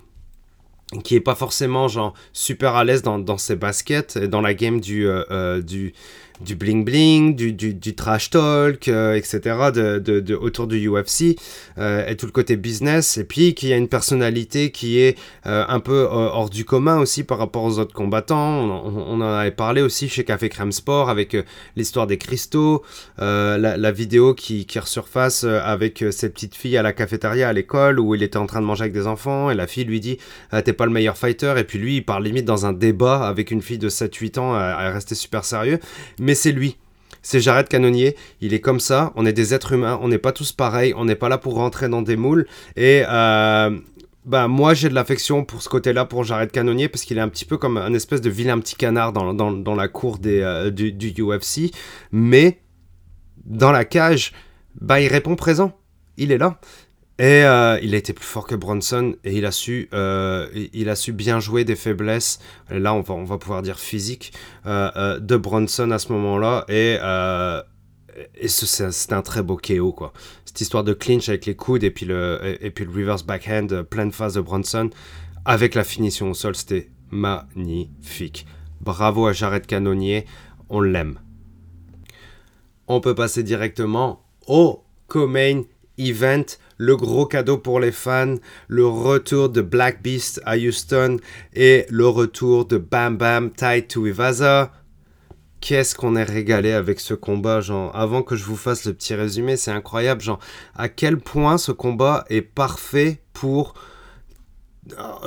[1.03, 4.55] qui est pas forcément genre super à l'aise dans, dans, ses baskets et dans la
[4.55, 5.95] game du, euh, euh, du
[6.41, 9.41] du bling bling, du, du, trash talk, etc.
[9.75, 11.37] De, de, autour du UFC
[11.79, 13.17] et tout le côté business.
[13.19, 17.25] Et puis qu'il y a une personnalité qui est un peu hors du commun aussi
[17.25, 18.37] par rapport aux autres combattants.
[18.37, 21.37] On, en avait parlé aussi chez Café Crème Sport avec
[21.77, 22.83] l'histoire des cristaux,
[23.19, 28.15] la, vidéo qui, qui resurface avec cette petite fille à la cafétéria à l'école où
[28.15, 30.19] il était en train de manger avec des enfants et la fille lui dit
[30.65, 33.51] t'es pas le meilleur fighter et puis lui il parle limite dans un débat avec
[33.51, 35.79] une fille de 7-8 ans à, rester super sérieux
[36.35, 36.77] c'est lui
[37.27, 40.31] c'est Jared Canonnier, il est comme ça, on est des êtres humains, on n'est pas
[40.31, 42.47] tous pareils, on n'est pas là pour rentrer dans des moules.
[42.77, 43.77] Et euh,
[44.25, 47.29] bah, moi j'ai de l'affection pour ce côté-là, pour Jared Canonnier, parce qu'il est un
[47.29, 50.71] petit peu comme un espèce de vilain petit canard dans, dans, la cour des, euh,
[50.71, 51.73] du, du, UFC.
[52.13, 52.61] Mais
[53.45, 54.33] dans la cage,
[54.81, 55.77] bah, il répond présent.
[56.19, 56.61] Il est là.
[57.19, 60.91] Et euh, il a été plus fort que Bronson et il a su, euh, il
[60.91, 62.41] a su bien jouer des faiblesses.
[62.69, 64.35] là, on va, on va pouvoir dire physique
[64.67, 66.67] euh, de Bronson à ce moment-là.
[66.69, 66.99] Et,
[68.39, 70.13] et c'est un très beau KO quoi.
[70.45, 73.85] Cette histoire de clinch avec les coudes et puis le, et, puis le reverse backhand
[73.89, 74.91] pleine phase de Bronson
[75.47, 78.47] avec la finition au sol, c'était magnifique.
[78.81, 80.27] Bravo à Jared Canonnier,
[80.69, 81.19] on l'aime.
[82.89, 85.63] On peut passer directement au co-main
[85.99, 86.45] event
[86.77, 88.37] le gros cadeau pour les fans,
[88.69, 91.19] le retour de Black Beast à Houston
[91.55, 94.73] et le retour de Bam Bam Tied to Ivasa.
[95.61, 99.15] Qu'est-ce qu'on est régalé avec ce combat, genre, avant que je vous fasse le petit
[99.15, 100.39] résumé, c'est incroyable, genre,
[100.75, 103.75] à quel point ce combat est parfait pour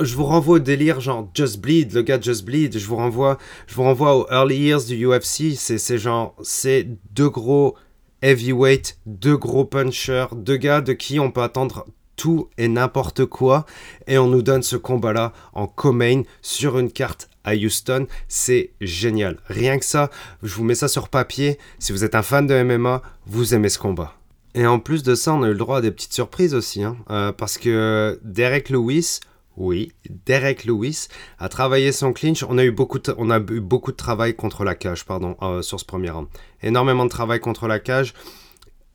[0.00, 3.38] je vous renvoie au délire genre Just Bleed, le gars Just Bleed, je vous renvoie,
[3.66, 7.76] je vous renvoie aux early years du UFC, c'est genre, c'est deux gros
[8.22, 13.64] heavyweight, deux gros punchers, deux gars de qui on peut attendre tout et n'importe quoi.
[14.06, 18.06] Et on nous donne ce combat-là en co-main sur une carte à Houston.
[18.28, 19.38] C'est génial.
[19.46, 20.10] Rien que ça,
[20.42, 21.58] je vous mets ça sur papier.
[21.78, 24.14] Si vous êtes un fan de MMA, vous aimez ce combat.
[24.54, 26.82] Et en plus de ça, on a eu le droit à des petites surprises aussi.
[26.82, 26.96] Hein.
[27.10, 29.20] Euh, parce que Derek Lewis,
[29.60, 29.92] oui,
[30.24, 32.42] Derek Lewis a travaillé son clinch.
[32.42, 36.28] On a eu beaucoup de, travail contre la cage, pardon, euh, sur ce premier round.
[36.62, 38.14] Énormément de travail contre la cage.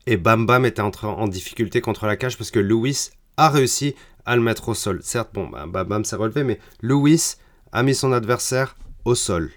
[0.06, 4.34] Et Bam Bam était en, difficulté contre la cage parce que Lewis a réussi à
[4.34, 5.00] le mettre au sol.
[5.04, 7.36] Certes, bon, bah, Bam Bam s'est relevé, mais Lewis
[7.70, 9.52] a mis son adversaire au sol.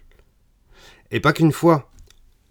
[1.09, 1.89] Et pas qu'une fois,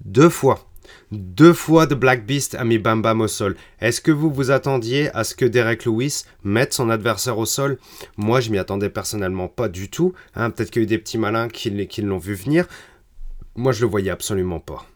[0.04, 0.67] deux fois.
[1.12, 3.56] Deux fois de Black Beast a mis Bam Bam au sol.
[3.80, 7.78] Est-ce que vous vous attendiez à ce que Derek Lewis mette son adversaire au sol?
[8.16, 10.12] Moi, je m'y attendais personnellement pas du tout.
[10.34, 10.50] Hein.
[10.50, 11.70] Peut-être qu'il y a eu des petits malins qui,
[12.02, 12.66] l'ont vu venir.
[13.56, 14.86] Moi, je le voyais absolument pas.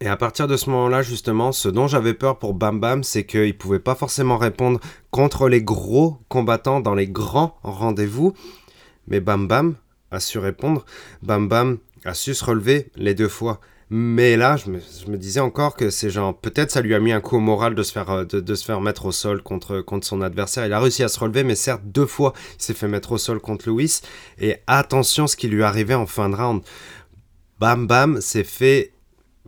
[0.00, 3.24] Et à partir de ce moment-là, justement, ce dont j'avais peur pour Bam Bam, c'est
[3.24, 4.80] qu'il ne pouvait pas forcément répondre
[5.10, 8.32] contre les gros combattants dans les grands rendez-vous.
[9.08, 9.74] Mais Bam Bam
[10.10, 10.84] a su répondre.
[11.22, 13.60] Bam Bam a su se relever les deux fois.
[13.92, 17.20] Mais là, je me, disais encore que c'est genre, peut-être ça lui a mis un
[17.20, 20.06] coup au moral de se faire, euh, de, se faire mettre au sol contre, contre
[20.06, 20.64] son adversaire.
[20.64, 23.18] Il a réussi à se relever, mais certes, deux fois, il s'est fait mettre au
[23.18, 24.00] sol contre Lewis.
[24.38, 26.62] Et attention ce qui lui arrivait en fin de round.
[27.58, 28.92] Bam Bam s'est fait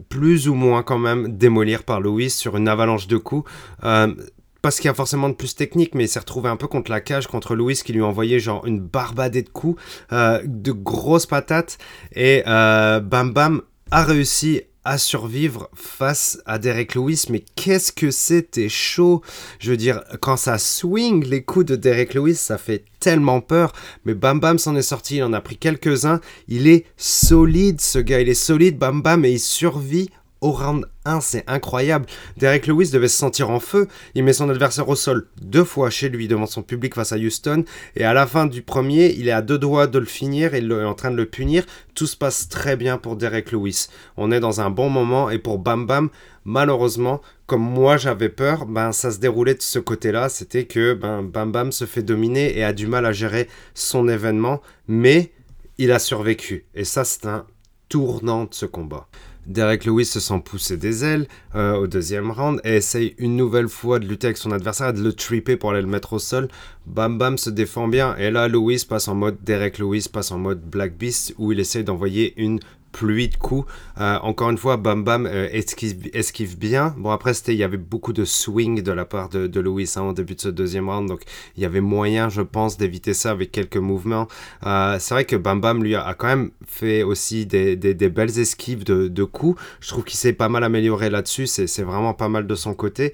[0.08, 3.48] plus ou moins quand même démolir par Lewis sur une avalanche de coups.
[3.84, 4.12] Euh,
[4.60, 6.90] parce qu'il y a forcément de plus technique, mais il s'est retrouvé un peu contre
[6.90, 9.80] la cage, contre Louis qui lui envoyait genre une barbadée de coups,
[10.12, 11.78] euh, de grosses patates,
[12.14, 18.70] et Bam Bam a réussi à survivre face à Derek Lewis, mais qu'est-ce que c'était
[18.70, 19.20] chaud.
[19.58, 23.74] Je veux dire, quand ça swing les coups de Derek Lewis, ça fait tellement peur,
[24.06, 27.98] mais Bam Bam s'en est sorti, il en a pris quelques-uns, il est solide ce
[27.98, 30.08] gars, il est solide Bam Bam et il survit
[30.42, 32.06] au round 1, c'est incroyable.
[32.36, 33.88] Derek Lewis devait se sentir en feu.
[34.14, 37.16] Il met son adversaire au sol deux fois chez lui devant son public face à
[37.16, 37.64] Houston.
[37.96, 40.58] Et à la fin du premier, il est à deux doigts de le finir et
[40.58, 41.64] il est en train de le punir.
[41.94, 43.86] Tout se passe très bien pour Derek Lewis.
[44.16, 46.10] On est dans un bon moment et pour Bam Bam,
[46.44, 50.28] malheureusement, comme moi j'avais peur, ben ça se déroulait de ce côté-là.
[50.28, 54.08] C'était que ben, Bam Bam se fait dominer et a du mal à gérer son
[54.08, 54.60] événement.
[54.88, 55.32] Mais
[55.78, 56.66] il a survécu.
[56.74, 57.46] Et ça, c'est un
[57.88, 59.06] tournant de ce combat.
[59.46, 63.68] Derek Lewis se sent pousser des ailes euh, au deuxième round et essaye une nouvelle
[63.68, 66.18] fois de lutter avec son adversaire et de le tripper pour aller le mettre au
[66.18, 66.48] sol.
[66.86, 70.38] Bam Bam se défend bien et là Lewis passe en mode Derek Lewis passe en
[70.38, 72.60] mode Black Beast où il essaye d'envoyer une
[72.92, 73.70] pluie de coups.
[74.00, 76.94] Euh, encore une fois, Bam Bam euh, esquive, bien.
[76.98, 80.02] Bon, après, il y avait beaucoup de swing de la part de, de Louis hein,
[80.02, 81.22] au début de ce deuxième round, donc
[81.56, 84.28] il y avait moyen, je pense, d'éviter ça avec quelques mouvements.
[84.66, 88.84] Euh, c'est vrai que Bam Bam, lui, a, quand même fait aussi des, belles esquives
[88.84, 89.60] de, coups.
[89.80, 93.12] Je trouve qu'il s'est pas mal amélioré là-dessus, c'est vraiment pas mal de son côté.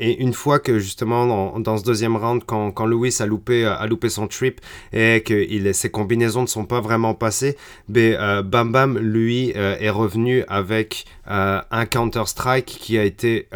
[0.00, 3.86] Et une fois que justement dans, ce deuxième round, quand, quand Lewis a loupé, a
[3.86, 4.60] loupé son trip
[4.92, 7.56] et que ses combinaisons ne sont pas vraiment passées,
[7.88, 13.48] ben, Bam Bam, lui, est revenu avec un counter-strike qui a été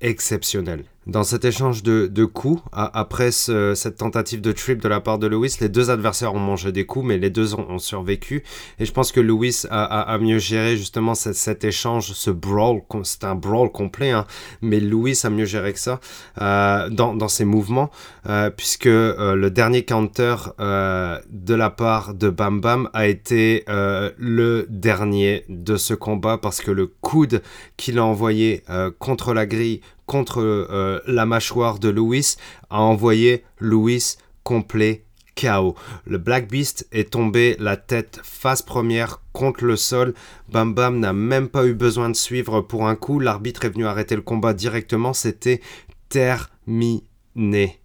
[0.00, 0.84] exceptionnel.
[1.10, 5.56] Dans cet échange de, coups, après cette tentative de trip de la part de Lewis,
[5.60, 8.44] les deux adversaires ont mangé des coups, mais les deux ont, survécu.
[8.78, 12.82] Et je pense que Lewis a, mieux géré justement cet, échange, ce brawl.
[13.02, 14.24] C'est un brawl complet, hein,
[14.62, 15.98] mais Lewis a mieux géré que ça
[16.40, 17.90] euh, dans, ses mouvements,
[18.28, 24.64] euh, puisque euh, le dernier counter de la part de Bam Bam a été le
[24.68, 27.42] dernier de ce combat, parce que le coude
[27.76, 28.62] qu'il a envoyé
[29.00, 29.80] contre la grille
[30.10, 32.34] contre euh, la mâchoire de Louis
[32.68, 35.04] a envoyé Louis complet
[35.36, 35.76] KO.
[36.04, 40.14] Le Black Beast est tombé la tête face première contre le sol.
[40.48, 43.20] Bam Bam n'a même pas eu besoin de suivre pour un coup.
[43.20, 45.12] L'arbitre est venu arrêter le combat directement.
[45.12, 45.60] C'était
[46.08, 47.78] terminé.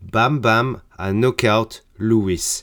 [0.00, 2.62] Bam Bam a knockout Louis.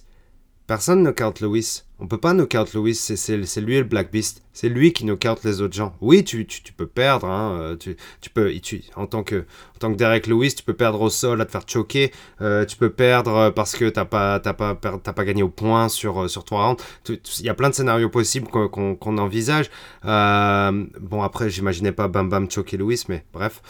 [0.67, 1.81] Personne knockout Louis.
[2.03, 4.43] On peut pas knockout Lewis, c'est lui le Black Beast.
[4.51, 5.95] C'est lui qui knockout les autres gens.
[6.01, 6.45] Oui, tu,
[6.75, 7.27] peux perdre.
[7.27, 8.53] Hein, euh, tu, peux,
[8.97, 9.45] en, tant que,
[9.81, 12.11] Derek Lewis, tu peux perdre au sol à te faire choquer.
[12.41, 16.43] Euh, tu peux perdre parce que t'as pas, pas, gagné au point sur, euh, sur
[16.43, 16.83] trois rounds.
[17.07, 19.69] Il y a plein de scénarios possibles qu'on envisage.
[20.03, 23.61] bon, après, j'imaginais pas Bam Bam choquer Lewis, mais bref.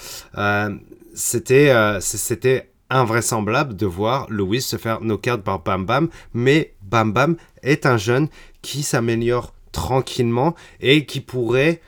[1.14, 7.36] C'était c'était invraisemblable de voir Lewis se faire knockout par Bam Bam, mais Bam Bam
[7.64, 8.28] est un jeune
[8.62, 11.82] qui s'améliore tranquillement et qui pourrait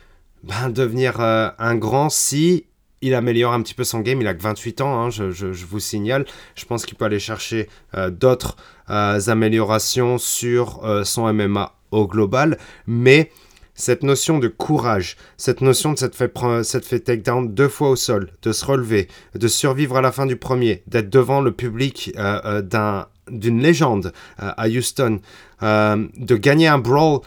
[0.44, 2.66] ben, devenir euh, un grand si
[3.02, 4.20] il améliore un petit peu son game.
[4.22, 6.26] Il a que 28 ans, hein, je, vous signale.
[6.56, 8.56] Je pense qu'il peut aller chercher euh, d'autres
[8.90, 13.32] euh, améliorations sur son MMA au global, mais
[13.76, 17.96] cette notion de courage, cette notion de cette fait, cette fait takedown deux fois au
[17.96, 22.12] sol, de se relever, de survivre à la fin du premier, d'être devant le public
[22.18, 25.20] euh, euh, d'un d'une légende euh, à Houston,
[25.60, 27.22] de gagner un brawl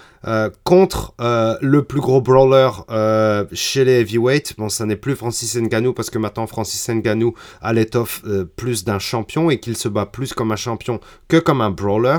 [0.62, 2.70] contre le plus gros brawler
[3.52, 4.54] chez les heavyweights.
[4.58, 8.22] Bon, ça n'est plus Francis Ngannou parce que maintenant Francis Ngannou a l'étoffe
[8.54, 12.18] plus d'un champion et qu'il se bat plus comme un champion que comme un brawler.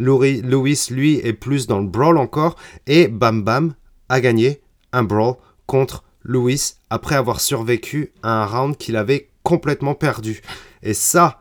[0.00, 0.42] Louis,
[0.90, 2.56] lui, est plus dans le brawl encore.
[2.86, 3.74] Et Bam Bam
[4.08, 4.60] a gagné
[4.92, 5.36] un brawl
[5.66, 10.40] contre Louis après avoir survécu à un round qu'il avait complètement perdu.
[10.82, 11.40] Et ça,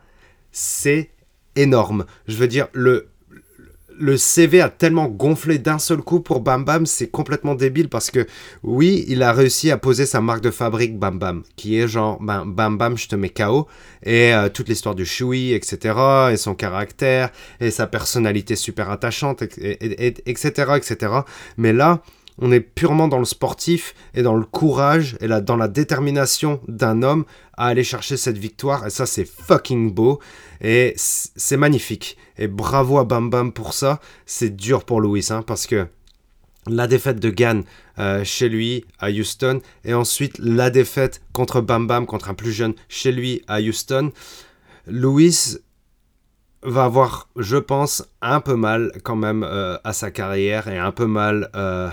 [0.52, 1.12] c'est
[1.56, 2.06] énorme.
[2.28, 3.10] Je veux dire, le,
[4.00, 8.10] le CV a tellement gonflé d'un seul coup pour Bam Bam, c'est complètement débile parce
[8.10, 8.26] que
[8.64, 12.18] oui, il a réussi à poser sa marque de fabrique Bam Bam, qui est genre
[12.22, 13.68] ben, Bam Bam, je te mets KO,
[14.04, 15.96] et euh, toute l'histoire du Shui, etc.,
[16.32, 17.30] et son caractère,
[17.60, 21.14] et sa personnalité super attachante, etc., etc.
[21.58, 22.02] Mais là,
[22.42, 27.04] on est purement dans le sportif et dans le courage et dans la détermination d'un
[27.04, 27.26] homme
[27.58, 28.88] à aller chercher cette victoire.
[28.88, 30.20] Et ça, c'est fucking beau.
[30.62, 32.18] Et c'est magnifique.
[32.38, 34.00] Et bravo à Bam Bam pour ça.
[34.26, 35.88] C'est dur pour Louis, hein, parce que
[36.68, 37.64] la défaite de Gann
[37.98, 42.52] euh, chez lui à Houston et ensuite la défaite contre Bam Bam, contre un plus
[42.52, 44.12] jeune chez lui à Houston.
[44.88, 45.58] Louis
[46.62, 50.92] va avoir, je pense, un peu mal quand même euh, à sa carrière et un
[50.92, 51.90] peu mal euh,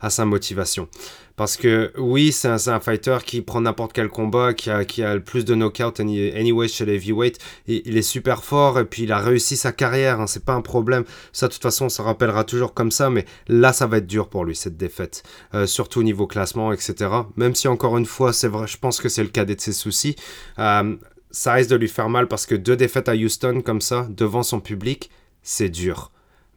[0.00, 0.88] à sa motivation.
[1.36, 5.44] Parce que oui, c'est un, fighter qui prend n'importe quel combat, qui a, le plus
[5.44, 7.38] de knockouts anyway chez les heavyweight.
[7.66, 10.62] il est super fort et puis il a réussi sa carrière, hein, c'est pas un
[10.62, 11.04] problème.
[11.32, 14.06] Ça, de toute façon, on se rappellera toujours comme ça, mais là, ça va être
[14.06, 15.24] dur pour lui, cette défaite.
[15.54, 17.10] Euh, surtout au niveau classement, etc.
[17.36, 19.72] Même si, encore une fois, c'est vrai, je pense que c'est le cadet de ses
[19.72, 20.16] soucis.
[20.58, 20.96] Euh,
[21.30, 24.42] ça risque de lui faire mal parce que deux défaites à Houston comme ça, devant
[24.42, 25.10] son public,
[25.42, 26.10] c'est dur.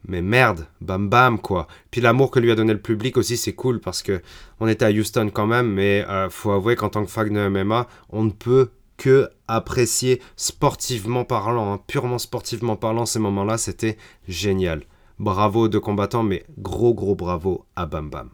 [0.06, 1.66] Mais merde, bam bam quoi.
[1.90, 4.22] Puis l'amour que lui a donné le public aussi, c'est cool parce que
[4.58, 7.48] on était à Houston quand même, mais euh, faut avouer qu'en tant que fan de
[7.48, 13.96] MMA, on ne peut que apprécier sportivement parlant, hein, purement sportivement parlant, ces moments-là, c'était
[14.28, 14.82] génial.
[15.18, 18.30] Bravo aux deux combattants, mais gros gros bravo à Bam Bam.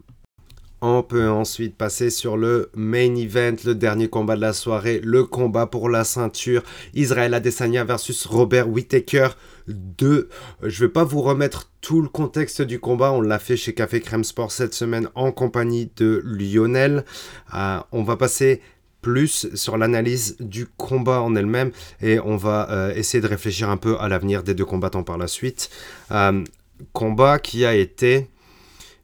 [0.81, 5.23] On peut ensuite passer sur le main event, le dernier combat de la soirée, le
[5.23, 6.61] combat pour la ceinture.
[6.93, 9.29] Israël Adesanya versus Robert Whittaker
[9.67, 10.29] 2.
[10.61, 14.01] Je vais pas vous remettre tout le contexte du combat, on l'a fait chez Café
[14.01, 17.05] Crème Sport cette semaine en compagnie de Lionel.
[17.55, 18.61] Euh, on va passer
[19.01, 21.71] plus sur l'analyse du combat en elle-même
[22.01, 25.17] et on va euh, essayer de réfléchir un peu à l'avenir des deux combattants par
[25.17, 25.71] la suite.
[26.11, 26.43] Euh,
[26.93, 28.27] combat qui a été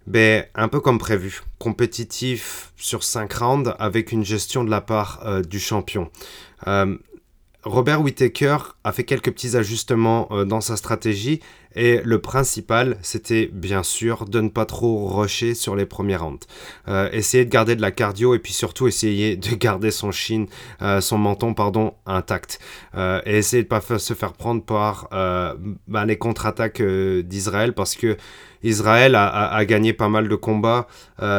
[0.05, 5.21] ben, un peu comme prévu, compétitif sur 5 rounds avec une gestion de la part
[5.25, 6.09] euh, du champion.
[6.67, 6.97] Euh,
[7.63, 11.39] Robert Whittaker a fait quelques petits ajustements euh, dans sa stratégie
[11.75, 16.45] Et le principal, c'était bien sûr de ne pas trop rusher sur les premières rounds.
[16.87, 20.45] Euh, essayer de garder de la cardio et puis surtout essayer de garder son chin,
[20.81, 22.59] euh, son menton, pardon, intact.
[22.95, 28.17] Euh, et essayer de pas se faire prendre par bah, les contre-attaques d'Israël parce que
[28.63, 30.87] Israël a, gagné pas mal de combats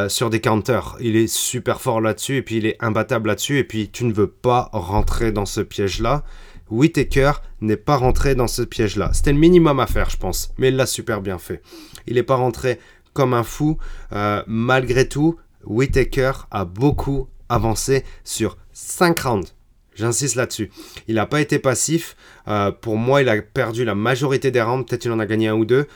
[0.09, 0.97] sur des counters.
[1.01, 4.13] Il est super fort là-dessus et puis il est imbattable là-dessus et puis tu ne
[4.13, 6.23] veux pas rentrer dans ce piège-là.
[6.71, 9.11] Whitaker n'est pas rentré dans ce piège-là.
[9.13, 11.63] C'était le minimum à faire, je pense, mais il l'a super bien fait.
[12.07, 12.79] Il n'est pas rentré
[13.13, 13.79] comme un fou.
[14.13, 19.55] Euh, malgré tout, Whitaker a beaucoup avancé sur 5 rounds.
[19.95, 20.71] J'insiste là-dessus.
[21.07, 22.17] Il n'a pas été passif.
[22.49, 24.85] Euh, pour moi, il a perdu la majorité des rounds.
[24.87, 25.87] Peut-être qu'il en a gagné un ou deux.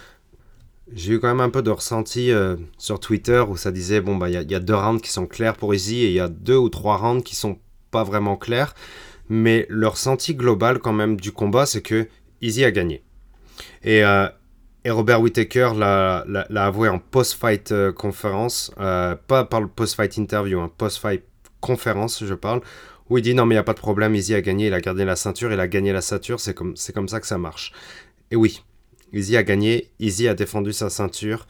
[0.95, 4.16] J'ai eu quand même un peu de ressenti euh, sur Twitter où ça disait bon
[4.16, 6.29] bah il y, a deux rounds qui sont clairs pour Easy et il y a
[6.29, 7.59] deux ou trois rounds qui sont
[7.91, 8.75] pas vraiment clairs
[9.29, 12.09] mais le ressenti global quand même du combat, c'est que
[12.41, 13.03] Easy a gagné.
[13.83, 14.29] Et, euh,
[14.87, 16.24] Robert Whittaker l'a
[16.64, 21.22] avoué en post-fight euh, conférence, euh, pas par le post-fight interview, hein, post-fight
[21.61, 22.62] conférence, je parle,
[23.11, 24.74] où il dit non mais il n'y a pas de problème, Easy a gagné, il
[24.74, 27.37] a gardé la ceinture, il a gagné la ceinture, c'est comme, comme ça que ça
[27.37, 27.72] marche.
[28.31, 28.62] Et oui,
[29.12, 31.47] Easy a gagné, Easy a défendu sa ceinture,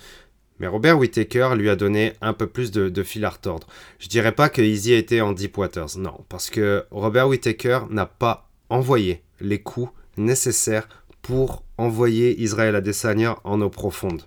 [0.58, 3.66] mais Robert Whittaker lui a donné un peu plus de, fil à retordre.
[3.98, 8.06] Je dirais pas que Easy était en deep waters, non, parce que Robert Whittaker n'a
[8.06, 10.88] pas envoyé les coups nécessaires
[11.22, 14.22] pour envoyer Israël Adesanya en eau profonde.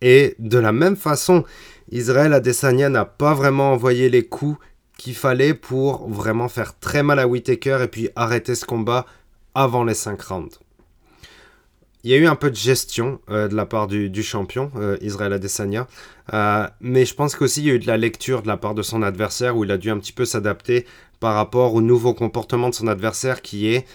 [0.00, 1.44] Et de la même façon,
[1.90, 4.58] Israël Adesanya n'a pas vraiment envoyé les coups
[4.98, 9.06] qu'il fallait pour vraiment faire très mal à Whittaker et puis arrêter ce combat
[9.54, 10.58] avant les 5 rounds.
[12.04, 14.98] Il y a eu un peu de gestion euh, de la part du, champion, euh,
[15.00, 15.88] Israël Adesanya.
[16.34, 18.74] Euh, mais je pense qu'aussi il y a eu de la lecture de la part
[18.74, 20.84] de son adversaire où il a dû un petit peu s'adapter
[21.18, 23.86] par rapport au nouveau comportement de son adversaire qui est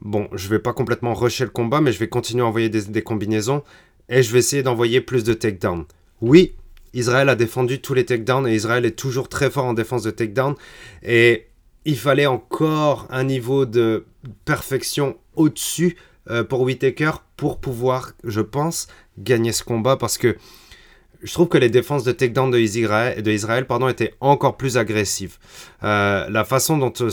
[0.00, 3.02] bon, je vais pas complètement rusher le combat, mais je vais continuer à envoyer des,
[3.02, 3.64] combinaisons
[4.08, 5.86] et je vais essayer d'envoyer plus de takedowns.
[6.20, 6.54] Oui,
[6.94, 10.12] Israël a défendu tous les takedowns et Israël est toujours très fort en défense de
[10.12, 10.54] takedown.
[11.02, 11.48] Et
[11.84, 14.04] il fallait encore un niveau de
[14.44, 15.96] perfection au-dessus
[16.30, 20.36] euh, pour Whitaker pour pouvoir, je pense, gagner ce combat parce que
[21.22, 24.76] je trouve que les défenses de takedown de Israël, de Israël pardon, étaient encore plus
[24.76, 25.38] agressives.
[25.82, 27.10] Euh, la façon dont euh,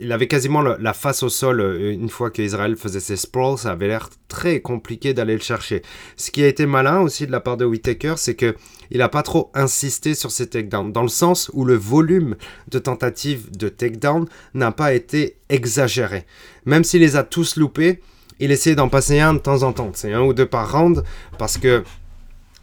[0.00, 3.88] il avait quasiment la face au sol une fois qu'Israël faisait ses sprawls, ça avait
[3.88, 5.82] l'air très compliqué d'aller le chercher.
[6.16, 8.54] Ce qui a été malin aussi de la part de Whitaker, c'est que
[8.90, 12.36] il n'a pas trop insisté sur ses takedowns, dans le sens où le volume
[12.68, 16.24] de tentatives de takedown n'a pas été exagéré.
[16.64, 18.00] Même s'il les a tous loupés,
[18.40, 19.90] il essayait d'en passer un de temps en temps.
[19.94, 21.02] C'est un ou deux par round
[21.38, 21.84] parce que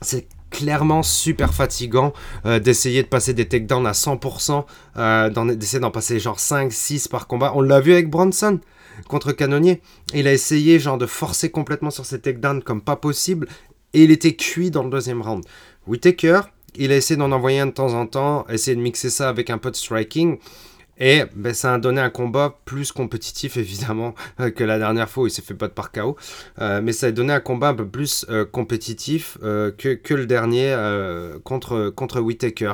[0.02, 2.14] c'est clairement super fatigant
[2.46, 4.66] euh, d'essayer de passer des takedowns à 100%,
[4.98, 7.52] euh, d'essayer d'en passer genre 5, 6 par combat.
[7.56, 8.60] On l'a vu avec Bronson
[9.10, 9.82] contre Canonnier.
[10.14, 13.48] Il a essayé genre de forcer complètement sur ses takedowns comme pas possible
[13.94, 15.44] et il était cuit dans le deuxième round.
[15.88, 16.42] Whitaker,
[16.76, 19.50] il a essayé d'en envoyer un de temps en temps, essayer de mixer ça avec
[19.50, 20.38] un peu de striking.
[20.98, 25.24] Et ben, ça a donné un combat plus compétitif, évidemment, euh, que la dernière fois
[25.24, 26.16] où il s'est fait de par KO.
[26.60, 30.76] Euh, mais ça a donné un combat un peu plus euh, compétitif que, le dernier
[31.44, 32.74] contre, contre Whitaker.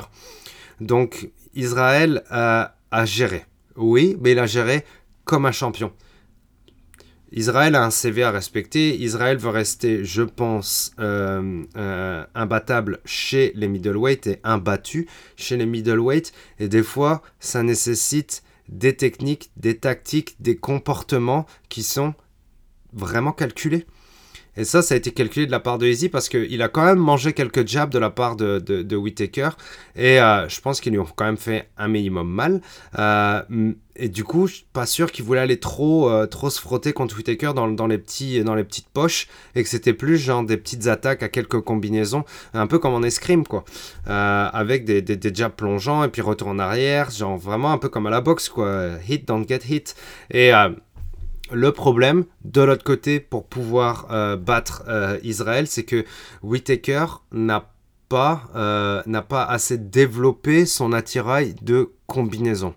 [0.80, 3.44] Donc, Israël a géré.
[3.76, 4.84] Oui, mais il a géré
[5.24, 5.92] comme un champion.
[7.32, 8.94] Israël a un CV à respecter.
[9.00, 15.66] Israël veut rester, je pense, euh, euh, imbattable chez les middleweight et imbattu chez les
[15.66, 16.32] middleweight.
[16.58, 22.14] Et des fois, ça nécessite des techniques, des tactiques, des comportements qui sont
[22.92, 23.86] vraiment calculés.
[24.56, 26.84] Et ça, ça a été calculé de la part de Easy parce qu'il a quand
[26.84, 29.50] même mangé quelques jabs de la part de, de, Whitaker.
[29.96, 32.60] Et euh, je pense qu'ils lui ont quand même fait un minimum mal.
[32.98, 36.60] Euh, et du coup, je suis pas sûr qu'il voulait aller trop, euh, trop se
[36.60, 39.26] frotter contre Whitaker dans, dans, les petits, dans les petites poches.
[39.54, 42.24] Et que c'était plus genre des petites attaques à quelques combinaisons.
[42.52, 43.64] Un peu comme en escrime, quoi.
[44.04, 47.10] avec des, des, des, jabs plongeants et puis retour en arrière.
[47.10, 48.90] Genre vraiment un peu comme à la boxe, quoi.
[49.08, 49.94] Hit, don't get hit.
[50.30, 50.52] Et
[51.52, 56.04] le problème, de l'autre côté, pour pouvoir euh, battre euh, Israël, c'est que
[56.42, 57.72] Whitaker n'a
[58.08, 62.74] pas, euh, n'a pas assez développé son attirail de combinaison.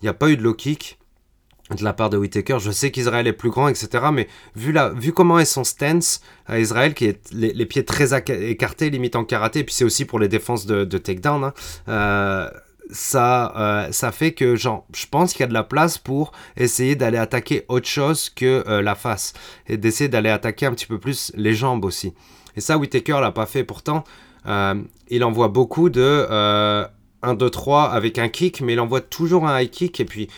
[0.00, 0.98] Il n'y a pas eu de low kick
[1.70, 2.58] de la part de Whitaker.
[2.60, 4.04] Je sais qu'Israël est plus grand, etc.
[4.12, 8.10] Mais vu, la, vu comment est son stance à Israël, qui est les, pieds très
[8.14, 11.52] écartés, limite en karaté, et puis c'est aussi pour les défenses de, takedown,
[11.86, 12.50] hein,
[12.92, 16.32] ça, euh, ça fait que genre, je pense qu'il y a de la place pour
[16.56, 19.32] essayer d'aller attaquer autre chose que euh, la face
[19.66, 22.12] et d'essayer d'aller attaquer un petit peu plus les jambes aussi.
[22.56, 23.64] Et ça, Whitaker l'a pas fait.
[23.64, 24.04] Pourtant,
[24.46, 24.74] euh,
[25.08, 26.26] il envoie beaucoup de
[27.22, 29.98] 1, 2, 3 avec un kick, mais il envoie toujours un high kick.
[30.00, 30.28] Et puis,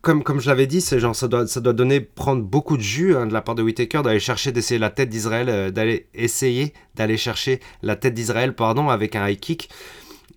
[0.00, 2.82] comme, comme je l'avais dit, c'est genre, ça doit, ça doit donner, prendre beaucoup de
[2.82, 6.72] jus hein, de la part de Whitaker d'aller chercher, d'essayer la tête d'Israël, d'aller essayer
[6.94, 9.68] d'aller chercher la tête d'Israël, pardon, avec un high kick.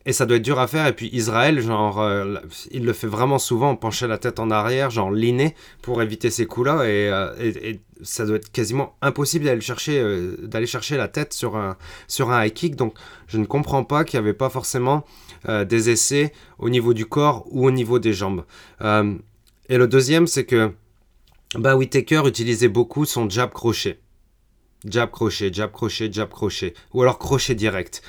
[0.06, 0.88] Et ça doit être dur à faire.
[0.88, 2.38] Et puis Israël, genre, euh,
[2.72, 6.46] il le fait vraiment souvent, pencher la tête en arrière, genre l'inné, pour éviter ces
[6.46, 6.86] coups-là.
[6.88, 10.04] Et, et, ça doit être quasiment impossible d'aller chercher,
[10.42, 11.78] d'aller chercher la tête sur un,
[12.08, 12.76] sur un high kick.
[12.76, 12.96] Donc
[13.28, 15.06] je ne comprends pas qu'il n'y avait pas forcément
[15.48, 18.44] des essais au niveau du corps ou au niveau des jambes.
[19.72, 20.74] Et le deuxième, c'est que
[21.56, 24.00] bah, Whitaker utilisait beaucoup son jab crochet.
[24.86, 26.74] Jab crochet, jab crochet, jab crochet.
[26.94, 28.02] Ou alors crochet direct.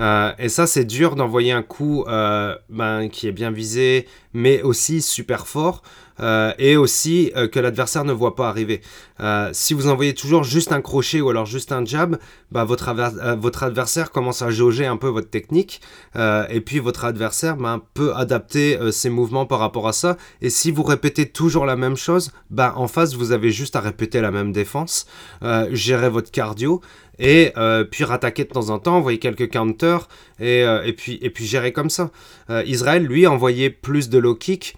[0.00, 4.62] Euh, et ça, c'est dur d'envoyer un coup euh, ben, qui est bien visé, mais
[4.62, 5.82] aussi super fort.
[6.20, 8.80] Euh, et aussi que l'adversaire ne voit pas arriver.
[9.52, 12.18] Si vous envoyez toujours juste un crochet ou alors juste un jab,
[12.50, 12.88] bah, votre,
[13.62, 15.80] adversaire commence à jauger un peu votre technique
[16.16, 20.16] et puis votre adversaire bah, peut adapter ses mouvements par rapport à ça.
[20.42, 24.20] Et si vous répétez toujours la même chose, en face vous avez juste à répéter
[24.20, 25.06] la même défense,
[25.70, 26.80] gérer votre cardio
[27.18, 27.52] et
[27.90, 30.08] puis rattaquer de temps en temps, envoyer quelques counters
[30.40, 32.10] et, et, puis, et puis gérer comme ça.
[32.64, 34.76] Israël, lui, envoyait plus de low kick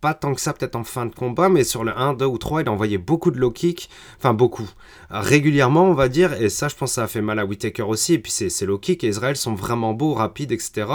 [0.00, 2.38] pas tant que ça peut-être en fin de combat, mais sur le 1, 2 ou
[2.38, 4.68] 3, il a envoyé beaucoup de low kick, enfin beaucoup,
[5.10, 8.14] régulièrement on va dire, et ça je pense ça a fait mal à Whitaker aussi,
[8.14, 10.86] et puis ces low kick et Israël sont vraiment beaux, rapides, etc.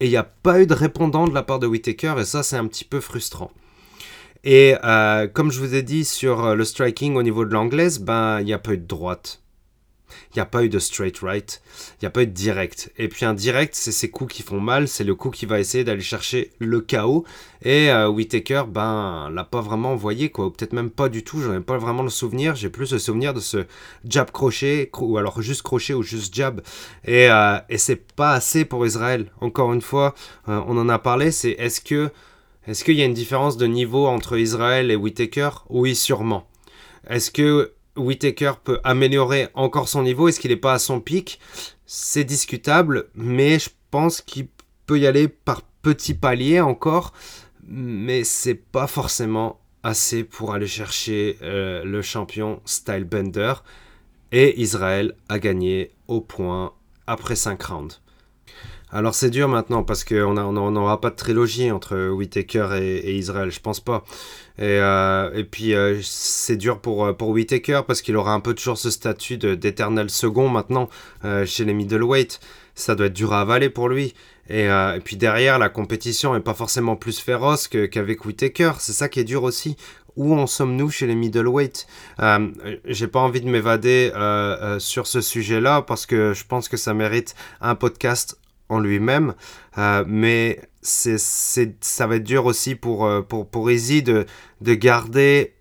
[0.00, 2.42] Et il n'y a pas eu de répondant de la part de Whitaker, et ça
[2.42, 3.50] c'est un petit peu frustrant.
[4.44, 7.98] Et euh, comme je vous ai dit sur euh, le striking au niveau de l'anglaise,
[8.00, 9.42] ben il n'y a pas eu de droite.
[10.32, 11.62] Il n'y a pas eu de straight right,
[11.94, 12.92] il n'y a pas eu de direct.
[12.98, 15.60] Et puis un direct, c'est ces coups qui font mal, c'est le coup qui va
[15.60, 17.24] essayer d'aller chercher le chaos.
[17.62, 20.52] Et euh, Whitaker, ben, l'a pas vraiment envoyé, quoi.
[20.52, 22.54] Peut-être même pas du tout, j'en ai pas vraiment le souvenir.
[22.54, 23.64] J'ai plus le souvenir de ce
[24.04, 26.60] jab crochet, ou alors juste crochet ou juste jab.
[27.04, 29.30] Et, euh, et c'est pas assez pour Israël.
[29.40, 30.14] Encore une fois,
[30.48, 32.10] euh, on en a parlé, c'est est-ce que.
[32.66, 35.50] Est-ce qu'il y a une différence de niveau entre Israël et Whitaker?
[35.68, 36.48] Oui, sûrement.
[37.08, 41.38] Est-ce que Whitaker peut améliorer encore son niveau Est-ce qu'il n'est pas à son pic?
[41.86, 44.48] C'est discutable, mais je pense qu'il
[44.86, 47.12] peut y aller par petits paliers encore,
[47.62, 53.54] mais c'est pas forcément assez pour aller chercher euh, le champion Stylebender.
[54.32, 56.72] Et Israël a gagné au point
[57.06, 58.00] après 5 rounds.
[58.92, 63.58] Alors c'est dur maintenant parce qu'on n'aura pas de trilogie entre Whitaker et, Israël, je
[63.60, 64.04] pense pas.
[64.58, 68.54] Et, euh, puis euh, c'est dur pour, euh, pour Whitaker parce qu'il aura un peu
[68.54, 70.88] toujours ce statut d'éternel second maintenant
[71.44, 72.40] chez les middleweight.
[72.74, 74.14] Ça doit être dur à avaler pour lui.
[74.48, 74.68] Et,
[75.04, 78.72] puis derrière, la compétition n'est pas forcément plus féroce qu'avec Whitaker.
[78.78, 79.76] C'est ça qui est dur aussi
[80.14, 81.86] où en sommes-nous chez les middleweight?
[82.20, 82.48] Euh,
[82.86, 84.12] J'ai pas envie de m'évader
[84.78, 89.34] sur ce sujet-là parce que je pense que ça mérite un podcast en lui-même,
[89.78, 94.26] euh, mais c'est, ça va être dur aussi pour, euh, pour, pour Easy de,
[94.60, 95.54] de garder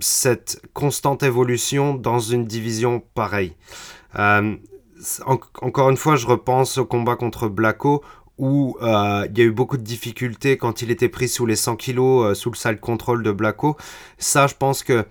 [0.00, 3.54] cette constante évolution dans une division pareille.
[4.18, 4.56] Euh,
[5.60, 8.02] encore une fois, je repense au combat contre Blacko
[8.36, 11.76] où il y a eu beaucoup de difficultés quand il était pris sous les 100
[11.76, 13.76] kilos, sous le sale contrôle de Blacko.
[14.18, 15.04] Ça, je pense que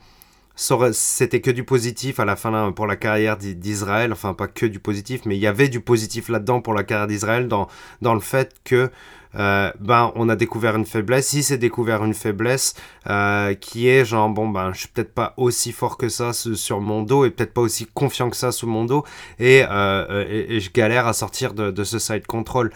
[0.55, 4.79] c'était que du positif à la fin pour la carrière d'Israël, enfin pas que du
[4.79, 7.67] positif, mais il y avait du positif là-dedans pour la carrière d'Israël dans,
[8.01, 8.91] dans le fait que
[9.35, 12.75] euh, ben on a découvert une faiblesse, si c'est découvert une faiblesse
[13.09, 16.81] euh, qui est genre bon ben je suis peut-être pas aussi fort que ça sur
[16.81, 19.03] mon dos et peut-être pas aussi confiant que ça sous mon dos.
[19.39, 22.71] Et, euh, je galère à sortir de, de ce side control.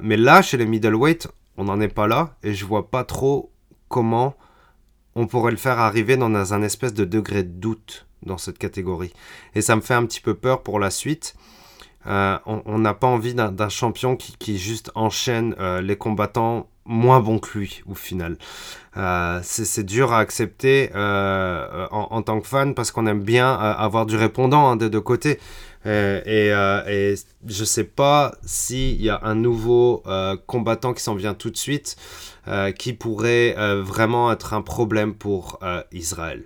[0.00, 3.50] mais là chez les middleweight on n'en est pas là et je vois pas trop
[3.88, 4.36] comment
[5.16, 9.12] on pourrait le faire arriver dans un espèce de degré de doute dans cette catégorie.
[9.54, 11.34] Et ça me fait un petit peu peur pour la suite.
[12.06, 17.38] Euh, on n'a pas envie d'un champion qui, juste enchaîne euh, les combattants moins bons
[17.38, 18.38] que lui au final.
[18.96, 24.16] Euh, c'est dur à accepter en, tant que fan parce qu'on aime bien avoir du
[24.16, 25.38] répondant hein, des deux côtés.
[25.84, 27.14] Et, et,
[27.46, 30.02] je sais pas s'il y a un nouveau
[30.46, 31.96] combattant qui s'en vient tout de suite.
[32.48, 36.44] Euh, qui pourrait euh, vraiment être un problème pour euh, Israël.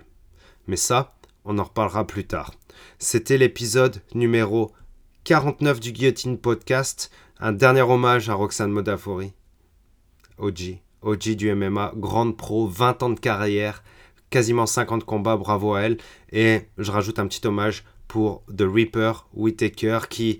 [0.65, 1.13] Mais ça,
[1.45, 2.55] on en reparlera plus tard.
[2.97, 4.71] C'était l'épisode numéro
[5.25, 7.11] 49 du Guillotine Podcast.
[7.39, 9.33] Un dernier hommage à Roxane Modafori.
[10.41, 10.79] OG.
[11.01, 13.83] OG du MMA, grande pro, 20 ans de carrière,
[14.29, 15.97] quasiment 50 combats, bravo à elle.
[16.31, 20.39] Et je rajoute un petit hommage pour The Reaper Whitaker qui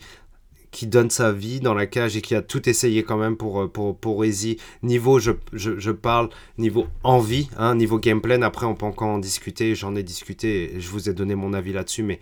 [0.72, 3.62] qui donne sa vie dans la cage et qui a tout essayé quand même pour,
[3.62, 4.58] euh, pour, pour Easy.
[4.84, 9.20] Niveau, je, je, je, parle, niveau envie, hein, niveau gameplay, après on peut encore en
[9.20, 12.22] discuter, j'en ai discuté et je vous ai donné mon avis là-dessus, mais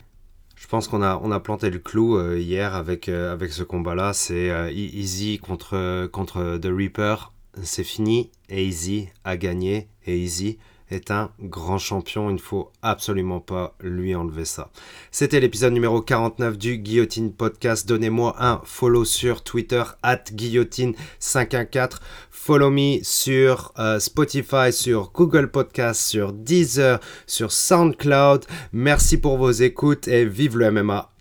[0.55, 3.63] je pense qu'on a, on a planté le clou euh, hier avec, euh, avec ce
[3.63, 4.13] combat-là.
[4.13, 7.31] C'est Easy contre, contre The Reaper.
[7.63, 8.31] C'est fini.
[8.49, 9.87] Easy a gagné.
[10.07, 10.57] Easy
[10.91, 12.29] est un grand champion.
[12.29, 14.69] Il ne faut absolument pas lui enlever ça.
[15.11, 17.87] C'était l'épisode numéro 49 du Guillotine Podcast.
[17.87, 21.99] Donnez-moi un follow sur Twitter, at guillotine514.
[22.31, 28.45] Follow me sur euh, Spotify, sur Google Podcast, sur Deezer, sur SoundCloud.
[28.73, 31.11] Merci pour vos écoutes et vive le MMA.